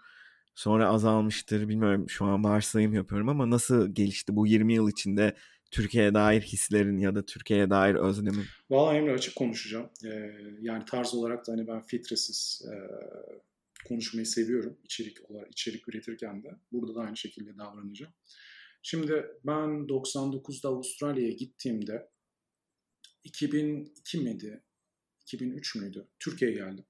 Sonra 0.58 0.88
azalmıştır. 0.88 1.68
Bilmiyorum 1.68 2.08
şu 2.08 2.24
an 2.24 2.44
varsayım 2.44 2.94
yapıyorum 2.94 3.28
ama 3.28 3.50
nasıl 3.50 3.94
gelişti 3.94 4.36
bu 4.36 4.46
20 4.46 4.74
yıl 4.74 4.90
içinde 4.90 5.36
Türkiye'ye 5.70 6.14
dair 6.14 6.42
hislerin 6.42 6.98
ya 6.98 7.14
da 7.14 7.26
Türkiye'ye 7.26 7.70
dair 7.70 7.94
özlemin? 7.94 8.44
Valla 8.70 8.94
Emre 8.94 9.12
açık 9.12 9.36
konuşacağım. 9.36 9.90
Ee, 10.04 10.32
yani 10.60 10.84
tarz 10.84 11.14
olarak 11.14 11.46
da 11.46 11.52
hani 11.52 11.66
ben 11.66 11.82
filtresiz 11.82 12.62
e, 12.66 12.74
konuşmayı 13.88 14.26
seviyorum 14.26 14.78
içerik 14.84 15.30
olarak 15.30 15.50
içerik 15.50 15.88
üretirken 15.88 16.42
de. 16.42 16.48
Burada 16.72 16.94
da 16.94 17.00
aynı 17.00 17.16
şekilde 17.16 17.58
davranacağım. 17.58 18.12
Şimdi 18.82 19.26
ben 19.44 19.86
99'da 19.88 20.68
Avustralya'ya 20.68 21.32
gittiğimde 21.32 22.08
2002 23.24 24.18
miydi? 24.18 24.62
2003 25.22 25.74
müydü? 25.74 26.08
Türkiye'ye 26.18 26.56
geldim. 26.56 26.84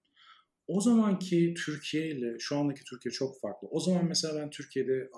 O 0.68 0.80
zamanki 0.80 1.54
Türkiye 1.64 2.08
ile 2.08 2.36
şu 2.38 2.56
andaki 2.56 2.84
Türkiye 2.84 3.12
çok 3.12 3.40
farklı. 3.40 3.68
O 3.70 3.80
zaman 3.80 4.04
mesela 4.04 4.40
ben 4.40 4.50
Türkiye'de 4.50 5.10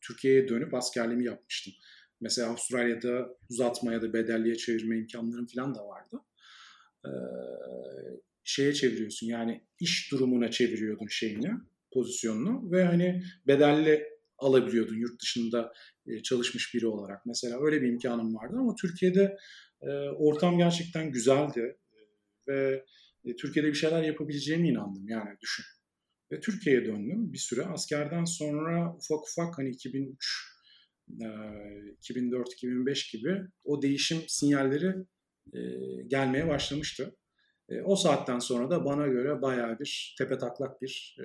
Türkiye'ye 0.00 0.48
dönüp 0.48 0.74
askerliğimi 0.74 1.24
yapmıştım. 1.24 1.74
Mesela 2.20 2.48
Avustralya'da 2.48 3.28
uzatma 3.50 3.92
ya 3.92 4.02
da 4.02 4.12
bedelliye 4.12 4.56
çevirme 4.56 4.98
imkanlarım 4.98 5.46
falan 5.46 5.74
da 5.74 5.88
vardı. 5.88 6.20
Ee, 7.04 7.10
şeye 8.44 8.74
çeviriyorsun 8.74 9.26
yani 9.26 9.64
iş 9.80 10.12
durumuna 10.12 10.50
çeviriyordun 10.50 11.06
şeyini, 11.06 11.50
pozisyonunu 11.92 12.70
ve 12.72 12.84
hani 12.84 13.22
bedelli 13.46 14.12
alabiliyordun 14.38 14.96
yurt 14.96 15.22
dışında 15.22 15.72
e, 16.06 16.22
çalışmış 16.22 16.74
biri 16.74 16.86
olarak. 16.86 17.26
Mesela 17.26 17.64
öyle 17.64 17.82
bir 17.82 17.88
imkanım 17.88 18.34
vardı 18.34 18.56
ama 18.58 18.74
Türkiye'de 18.74 19.36
e, 19.82 19.88
ortam 20.08 20.58
gerçekten 20.58 21.12
güzeldi 21.12 21.76
ve 22.48 22.84
e, 23.24 23.36
Türkiye'de 23.36 23.68
bir 23.68 23.74
şeyler 23.74 24.02
yapabileceğime 24.02 24.68
inandım 24.68 25.08
yani 25.08 25.30
düşün. 25.40 25.64
Ve 26.32 26.40
Türkiye'ye 26.40 26.84
döndüm 26.84 27.32
bir 27.32 27.38
süre. 27.38 27.64
Askerden 27.64 28.24
sonra 28.24 28.96
ufak 28.96 29.28
ufak 29.28 29.58
hani 29.58 29.70
2003 29.70 30.52
2004-2005 31.10 33.12
gibi 33.12 33.40
o 33.64 33.82
değişim 33.82 34.18
sinyalleri 34.28 34.94
gelmeye 36.06 36.48
başlamıştı. 36.48 37.16
O 37.84 37.96
saatten 37.96 38.38
sonra 38.38 38.70
da 38.70 38.84
bana 38.84 39.06
göre 39.06 39.42
bayağı 39.42 39.78
bir 39.78 40.14
tepe 40.18 40.38
taklak 40.38 40.82
bir 40.82 41.16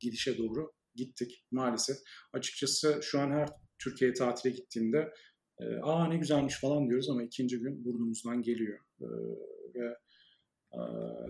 gidişe 0.00 0.38
doğru 0.38 0.72
gittik 0.94 1.44
maalesef. 1.50 1.96
Açıkçası 2.32 3.00
şu 3.02 3.20
an 3.20 3.30
her 3.30 3.48
Türkiye'ye 3.78 4.14
tatile 4.14 4.54
gittiğimde 4.54 5.12
aa 5.82 6.08
ne 6.08 6.16
güzelmiş 6.16 6.60
falan 6.60 6.88
diyoruz 6.88 7.10
ama 7.10 7.22
ikinci 7.22 7.58
gün 7.58 7.84
burnumuzdan 7.84 8.42
geliyor. 8.42 8.78
Ve 9.74 9.96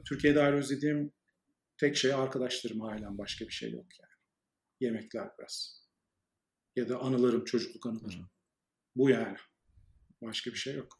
Türkiye'de 0.08 0.42
ayrı 0.42 0.56
özlediğim 0.56 1.12
tek 1.80 1.96
şey 1.96 2.14
arkadaşlarım, 2.14 2.82
ailem 2.82 3.18
başka 3.18 3.44
bir 3.44 3.52
şey 3.52 3.70
yok 3.70 3.86
yani. 4.00 4.12
Yemekler 4.80 5.28
biraz. 5.38 5.84
Ya 6.76 6.88
da 6.88 6.98
anılarım, 6.98 7.44
çocukluk 7.44 7.86
anılarım. 7.86 8.30
Bu 8.96 9.10
yani. 9.10 9.36
Başka 10.22 10.50
bir 10.50 10.56
şey 10.56 10.74
yok. 10.74 10.98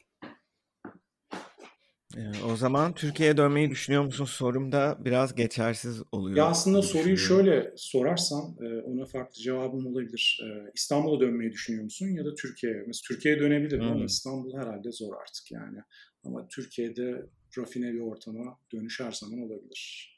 O 2.46 2.56
zaman 2.56 2.94
Türkiye'ye 2.94 3.36
dönmeyi 3.36 3.70
düşünüyor 3.70 4.04
musun 4.04 4.24
sorum 4.24 4.72
da 4.72 4.96
biraz 5.00 5.34
geçersiz 5.34 6.02
oluyor. 6.12 6.36
Ya 6.36 6.44
aslında 6.44 6.82
soruyu 6.82 7.16
şöyle 7.16 7.72
sorarsan 7.76 8.56
ona 8.84 9.04
farklı 9.04 9.42
cevabım 9.42 9.86
olabilir. 9.86 10.40
İstanbul'a 10.74 11.20
dönmeyi 11.20 11.50
düşünüyor 11.50 11.84
musun 11.84 12.08
ya 12.08 12.24
da 12.24 12.34
Türkiye'ye? 12.34 12.84
Mesela 12.86 13.08
Türkiye'ye 13.08 13.40
dönebilirim 13.40 13.84
hmm. 13.84 13.92
ama 13.92 14.04
İstanbul 14.04 14.54
herhalde 14.56 14.92
zor 14.92 15.12
artık 15.22 15.50
yani. 15.50 15.78
Ama 16.24 16.48
Türkiye'de 16.48 17.26
rafine 17.58 17.92
bir 17.92 18.00
ortama 18.00 18.58
dönüş 18.72 19.00
her 19.00 19.12
zaman 19.12 19.38
olabilir. 19.38 20.14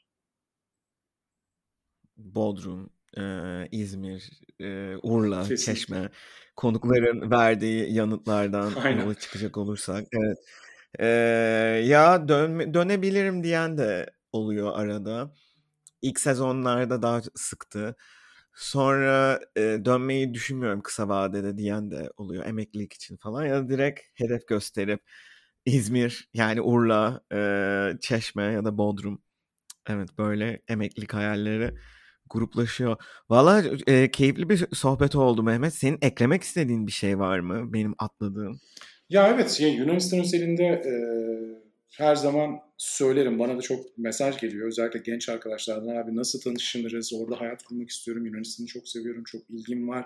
Bodrum, 2.17 2.89
e, 3.17 3.21
İzmir, 3.71 4.31
e, 4.59 4.95
Urla, 5.03 5.41
Kesinlikle. 5.43 5.73
Çeşme 5.73 6.09
konukların 6.55 7.31
verdiği 7.31 7.93
yanıtlardan 7.93 8.71
yola 9.01 9.15
çıkacak 9.15 9.57
olursak. 9.57 10.07
Evet. 10.13 10.37
E, 10.99 11.07
ya 11.85 12.27
dön, 12.27 12.73
dönebilirim 12.73 13.43
diyen 13.43 13.77
de 13.77 14.13
oluyor 14.31 14.79
arada. 14.79 15.33
İlk 16.01 16.19
sezonlarda 16.19 17.01
daha 17.01 17.21
sıktı. 17.35 17.95
Sonra 18.53 19.39
e, 19.57 19.61
dönmeyi 19.61 20.33
düşünmüyorum 20.33 20.81
kısa 20.81 21.09
vadede 21.09 21.57
diyen 21.57 21.91
de 21.91 22.11
oluyor 22.17 22.45
emeklilik 22.45 22.93
için 22.93 23.17
falan 23.17 23.45
ya 23.45 23.55
da 23.55 23.69
direkt 23.69 24.01
hedef 24.15 24.47
gösterip 24.47 25.01
İzmir 25.67 26.29
yani 26.33 26.61
Urla, 26.61 27.21
e, 27.33 27.39
Çeşme 28.01 28.43
ya 28.43 28.65
da 28.65 28.77
Bodrum. 28.77 29.21
Evet 29.89 30.09
böyle 30.17 30.61
emeklilik 30.67 31.13
hayalleri 31.13 31.73
gruplaşıyor. 32.29 32.95
Valla 33.29 33.63
e, 33.87 34.11
keyifli 34.11 34.49
bir 34.49 34.65
sohbet 34.73 35.15
oldu 35.15 35.43
Mehmet. 35.43 35.73
Senin 35.73 35.97
eklemek 36.01 36.43
istediğin 36.43 36.87
bir 36.87 36.91
şey 36.91 37.19
var 37.19 37.39
mı 37.39 37.73
benim 37.73 37.95
atladığım? 37.99 38.59
Ya 39.09 39.27
evet 39.27 39.51
şey, 39.51 39.73
Yunanistan 39.73 40.19
özelinde 40.19 40.63
e, 40.63 40.93
her 41.97 42.15
zaman 42.15 42.59
söylerim. 42.77 43.39
Bana 43.39 43.57
da 43.57 43.61
çok 43.61 43.97
mesaj 43.97 44.39
geliyor. 44.39 44.67
Özellikle 44.67 44.99
genç 44.99 45.29
arkadaşlardan 45.29 45.95
abi 45.95 46.15
nasıl 46.15 46.41
tanışırız? 46.41 47.13
Orada 47.13 47.41
hayat 47.41 47.63
kurmak 47.63 47.89
istiyorum. 47.89 48.25
Yunanistan'ı 48.25 48.67
çok 48.67 48.87
seviyorum. 48.87 49.23
Çok 49.23 49.41
ilgim 49.49 49.87
var. 49.87 50.05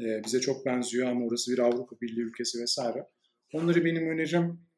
E, 0.00 0.24
bize 0.24 0.40
çok 0.40 0.66
benziyor 0.66 1.08
ama 1.08 1.26
orası 1.26 1.52
bir 1.52 1.58
Avrupa 1.58 2.00
Birliği 2.00 2.20
ülkesi 2.20 2.62
vesaire. 2.62 3.06
Onları 3.52 3.84
benim 3.84 4.08
önerim 4.08 4.69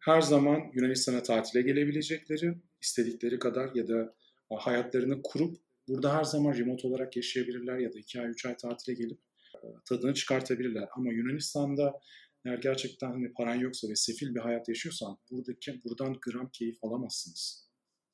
her 0.00 0.20
zaman 0.20 0.60
Yunanistan'a 0.74 1.22
tatile 1.22 1.62
gelebilecekleri, 1.62 2.54
istedikleri 2.80 3.38
kadar 3.38 3.74
ya 3.74 3.88
da 3.88 4.14
hayatlarını 4.58 5.22
kurup 5.22 5.56
burada 5.88 6.16
her 6.16 6.24
zaman 6.24 6.54
remote 6.54 6.88
olarak 6.88 7.16
yaşayabilirler 7.16 7.78
ya 7.78 7.92
da 7.92 7.98
2 7.98 8.20
ay 8.20 8.30
3 8.30 8.46
ay 8.46 8.56
tatile 8.56 8.94
gelip 8.94 9.18
e, 9.54 9.66
tadını 9.84 10.14
çıkartabilirler. 10.14 10.88
Ama 10.96 11.12
Yunanistan'da 11.12 12.00
eğer 12.44 12.58
gerçekten 12.58 13.10
hani 13.10 13.32
paran 13.32 13.54
yoksa 13.54 13.88
ve 13.88 13.96
sefil 13.96 14.34
bir 14.34 14.40
hayat 14.40 14.68
yaşıyorsan 14.68 15.18
buradaki 15.30 15.84
buradan 15.84 16.16
gram 16.26 16.50
keyif 16.50 16.84
alamazsınız. 16.84 17.70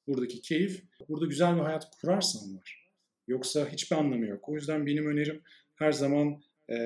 Buradaki 0.06 0.40
keyif 0.40 0.82
burada 1.08 1.26
güzel 1.26 1.56
bir 1.56 1.60
hayat 1.60 1.90
kurarsan 2.00 2.56
var. 2.56 2.90
Yoksa 3.28 3.68
hiçbir 3.68 3.96
anlamı 3.96 4.26
yok. 4.26 4.48
O 4.48 4.54
yüzden 4.54 4.86
benim 4.86 5.06
önerim 5.06 5.42
her 5.74 5.92
zaman 5.92 6.42
e, 6.70 6.76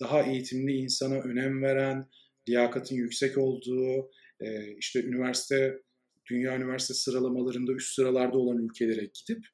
daha 0.00 0.22
eğitimli 0.22 0.72
insana 0.72 1.14
önem 1.14 1.62
veren, 1.62 2.06
liyakatın 2.48 2.96
yüksek 2.96 3.38
olduğu, 3.38 4.10
e, 4.40 4.76
işte 4.78 5.02
üniversite, 5.02 5.82
dünya 6.30 6.56
üniversite 6.56 6.94
sıralamalarında 6.94 7.72
üst 7.72 7.94
sıralarda 7.94 8.38
olan 8.38 8.58
ülkelere 8.58 9.10
gidip 9.14 9.46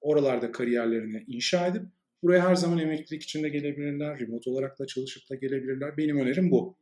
oralarda 0.00 0.52
kariyerlerini 0.52 1.24
inşa 1.26 1.66
edip 1.66 1.82
buraya 2.22 2.48
her 2.48 2.54
zaman 2.54 2.78
emeklilik 2.78 3.22
içinde 3.22 3.48
gelebilirler, 3.48 4.20
remote 4.20 4.50
olarak 4.50 4.78
da 4.78 4.86
çalışıp 4.86 5.30
da 5.30 5.34
gelebilirler. 5.34 5.96
Benim 5.96 6.20
önerim 6.20 6.50
bu. 6.50 6.76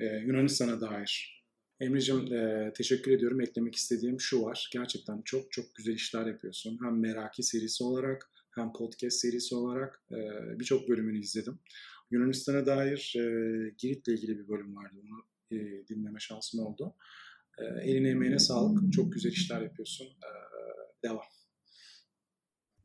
Ee, 0.00 0.04
Yunanistan'a 0.06 0.80
dair. 0.80 1.38
Emre'cim 1.80 2.32
e, 2.32 2.72
teşekkür 2.76 3.12
ediyorum. 3.12 3.40
Eklemek 3.40 3.74
istediğim 3.74 4.20
şu 4.20 4.42
var. 4.42 4.70
Gerçekten 4.72 5.22
çok 5.24 5.52
çok 5.52 5.74
güzel 5.74 5.94
işler 5.94 6.26
yapıyorsun. 6.26 6.78
Hem 6.82 7.00
Meraki 7.00 7.42
serisi 7.42 7.84
olarak 7.84 8.30
hem 8.54 8.72
podcast 8.72 9.16
serisi 9.16 9.54
olarak 9.54 10.02
e, 10.12 10.16
birçok 10.60 10.88
bölümünü 10.88 11.20
izledim. 11.20 11.58
Yunanistan'a 12.10 12.66
dair 12.66 13.14
e, 13.16 13.22
Girit'le 13.78 14.08
ilgili 14.08 14.38
bir 14.38 14.48
bölüm 14.48 14.76
vardı. 14.76 14.96
Onu 15.02 15.24
e, 15.58 15.86
dinleme 15.88 16.20
şansım 16.20 16.60
oldu. 16.60 16.94
E, 17.58 17.64
eline 17.90 18.08
emeğine 18.08 18.38
sağlık. 18.38 18.92
Çok 18.92 19.12
güzel 19.12 19.32
işler 19.32 19.62
yapıyorsun. 19.62 20.06
E, 20.06 20.30
devam. 21.08 21.22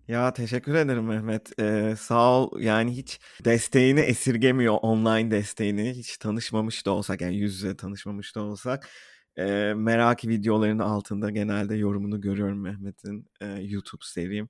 Ya 0.08 0.34
teşekkür 0.34 0.76
ederim 0.76 1.06
Mehmet. 1.06 1.60
Ee, 1.60 1.96
sağ 2.00 2.32
ol. 2.32 2.60
Yani 2.60 2.98
hiç 2.98 3.20
desteğini 3.46 4.00
esirgemiyor 4.00 4.78
online 4.82 5.32
desteğini. 5.32 5.94
Hiç 5.94 6.18
tanışmamış 6.18 6.86
da 6.86 6.92
olsak 6.92 7.22
yani 7.22 7.36
yüz 7.36 7.54
yüze 7.54 7.76
tanışmamış 7.78 8.36
da 8.36 8.42
olsak. 8.42 8.90
E, 9.38 9.74
merak 9.76 10.26
videolarının 10.26 10.80
altında 10.80 11.30
genelde 11.30 11.76
yorumunu 11.76 12.22
görüyorum 12.22 12.62
Mehmet'in 12.62 13.28
e, 13.42 13.46
YouTube 13.46 14.02
serim. 14.06 14.50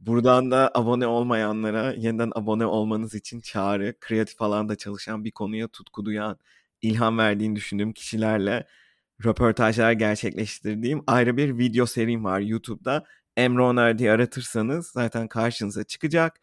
Buradan 0.00 0.50
da 0.50 0.70
abone 0.74 1.06
olmayanlara 1.06 1.92
yeniden 1.92 2.32
abone 2.34 2.66
olmanız 2.66 3.14
için 3.14 3.40
çağrı. 3.40 3.94
Kreatif 4.00 4.42
alanda 4.42 4.76
çalışan 4.76 5.24
bir 5.24 5.30
konuya 5.30 5.68
tutku 5.68 6.04
duyan, 6.04 6.38
ilham 6.82 7.18
verdiğini 7.18 7.56
düşündüğüm 7.56 7.92
kişilerle 7.92 8.66
röportajlar 9.24 9.92
gerçekleştirdiğim 9.92 11.04
ayrı 11.06 11.36
bir 11.36 11.58
video 11.58 11.86
serim 11.86 12.24
var 12.24 12.40
YouTube'da. 12.40 13.04
Emre 13.36 13.62
Oner 13.62 13.98
diye 13.98 14.12
aratırsanız 14.12 14.86
zaten 14.88 15.28
karşınıza 15.28 15.84
çıkacak. 15.84 16.40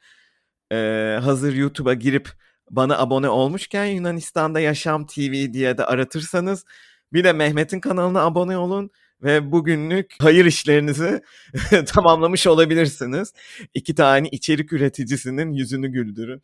Ee, 0.72 1.20
hazır 1.24 1.54
YouTube'a 1.54 1.94
girip 1.94 2.30
bana 2.72 2.98
abone 2.98 3.30
olmuşken 3.30 3.86
Yunanistan'da 3.86 4.60
Yaşam 4.60 5.06
TV 5.08 5.54
diye 5.54 5.78
de 5.78 5.86
aratırsanız 5.86 6.66
Bir 7.14 7.24
de 7.24 7.34
Mehmet'in 7.34 7.80
kanalına 7.80 8.22
abone 8.22 8.58
olun 8.58 8.92
ve 9.24 9.52
bugünlük 9.52 10.16
hayır 10.20 10.46
işlerinizi 10.46 11.22
tamamlamış 11.86 12.48
olabilirsiniz. 12.48 13.34
İki 13.74 13.96
tane 13.96 14.30
içerik 14.30 14.74
üreticisinin 14.74 15.52
yüzünü 15.52 15.88
güldürün 15.88 16.42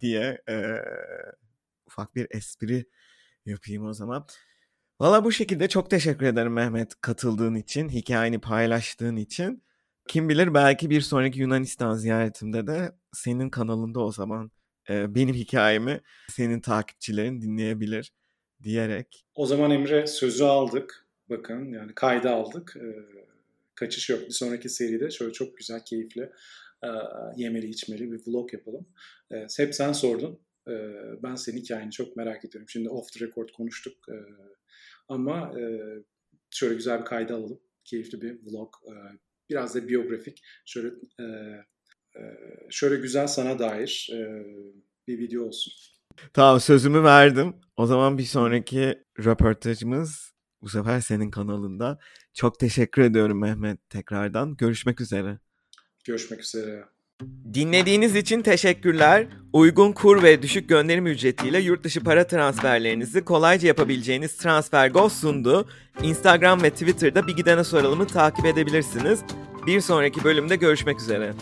diye 0.00 0.42
e, 0.48 0.54
ufak 1.86 2.14
bir 2.14 2.26
espri 2.30 2.86
yapayım 3.46 3.86
o 3.86 3.92
zaman. 3.92 4.26
Valla 5.00 5.24
bu 5.24 5.32
şekilde 5.32 5.68
çok 5.68 5.90
teşekkür 5.90 6.26
ederim 6.26 6.52
Mehmet 6.52 7.00
katıldığın 7.00 7.54
için, 7.54 7.88
hikayeni 7.88 8.40
paylaştığın 8.40 9.16
için. 9.16 9.62
Kim 10.08 10.28
bilir 10.28 10.54
belki 10.54 10.90
bir 10.90 11.00
sonraki 11.00 11.40
Yunanistan 11.40 11.94
ziyaretimde 11.94 12.66
de 12.66 12.92
senin 13.12 13.50
kanalında 13.50 14.00
o 14.00 14.12
zaman 14.12 14.50
e, 14.90 15.14
benim 15.14 15.34
hikayemi 15.34 16.00
senin 16.28 16.60
takipçilerin 16.60 17.42
dinleyebilir 17.42 18.12
diyerek. 18.62 19.24
O 19.34 19.46
zaman 19.46 19.70
Emre 19.70 20.06
sözü 20.06 20.44
aldık. 20.44 21.05
Bakın 21.30 21.72
yani 21.72 21.94
kayda 21.94 22.34
aldık. 22.34 22.76
Ee, 22.76 22.96
kaçış 23.74 24.10
yok. 24.10 24.20
Bir 24.20 24.30
sonraki 24.30 24.68
seride 24.68 25.10
şöyle 25.10 25.32
çok 25.32 25.56
güzel, 25.56 25.84
keyifli, 25.84 26.32
e, 26.84 26.88
yemeli 27.36 27.66
içmeli 27.66 28.12
bir 28.12 28.20
vlog 28.26 28.52
yapalım. 28.52 28.86
E, 29.30 29.46
hep 29.56 29.74
sen 29.74 29.92
sordun. 29.92 30.40
E, 30.68 30.74
ben 31.22 31.34
senin 31.34 31.56
hikayeni 31.56 31.90
çok 31.90 32.16
merak 32.16 32.44
ediyorum. 32.44 32.68
Şimdi 32.68 32.88
off 32.88 33.12
the 33.12 33.24
record 33.24 33.48
konuştuk. 33.48 34.08
E, 34.08 34.16
ama 35.08 35.60
e, 35.60 35.64
şöyle 36.50 36.74
güzel 36.74 37.00
bir 37.00 37.04
kayda 37.04 37.34
alalım. 37.34 37.60
Keyifli 37.84 38.22
bir 38.22 38.38
vlog. 38.46 38.74
E, 38.86 38.92
biraz 39.50 39.74
da 39.74 39.88
biyografik. 39.88 40.42
Şöyle 40.64 40.88
e, 41.20 41.24
e, 42.16 42.22
şöyle 42.70 42.96
güzel 42.96 43.26
sana 43.26 43.58
dair 43.58 44.10
e, 44.12 44.18
bir 45.08 45.18
video 45.18 45.44
olsun. 45.44 45.72
Tamam 46.32 46.60
sözümü 46.60 47.02
verdim. 47.02 47.54
O 47.76 47.86
zaman 47.86 48.18
bir 48.18 48.22
sonraki 48.22 48.98
röportajımız 49.24 50.35
bu 50.66 50.70
sefer 50.70 51.00
senin 51.00 51.30
kanalında. 51.30 51.98
Çok 52.34 52.58
teşekkür 52.58 53.02
ediyorum 53.02 53.40
Mehmet 53.40 53.90
tekrardan. 53.90 54.56
Görüşmek 54.56 55.00
üzere. 55.00 55.38
Görüşmek 56.04 56.40
üzere. 56.40 56.84
Dinlediğiniz 57.54 58.16
için 58.16 58.42
teşekkürler. 58.42 59.26
Uygun 59.52 59.92
kur 59.92 60.22
ve 60.22 60.42
düşük 60.42 60.68
gönderim 60.68 61.06
ücretiyle 61.06 61.58
yurt 61.58 61.84
dışı 61.84 62.04
para 62.04 62.26
transferlerinizi 62.26 63.24
kolayca 63.24 63.68
yapabileceğiniz 63.68 64.36
TransferGo 64.36 65.08
sundu. 65.08 65.68
Instagram 66.02 66.62
ve 66.62 66.70
Twitter'da 66.70 67.26
Bir 67.26 67.36
Gidene 67.36 67.64
Soralım'ı 67.64 68.06
takip 68.06 68.46
edebilirsiniz. 68.46 69.20
Bir 69.66 69.80
sonraki 69.80 70.24
bölümde 70.24 70.56
görüşmek 70.56 71.00
üzere. 71.00 71.32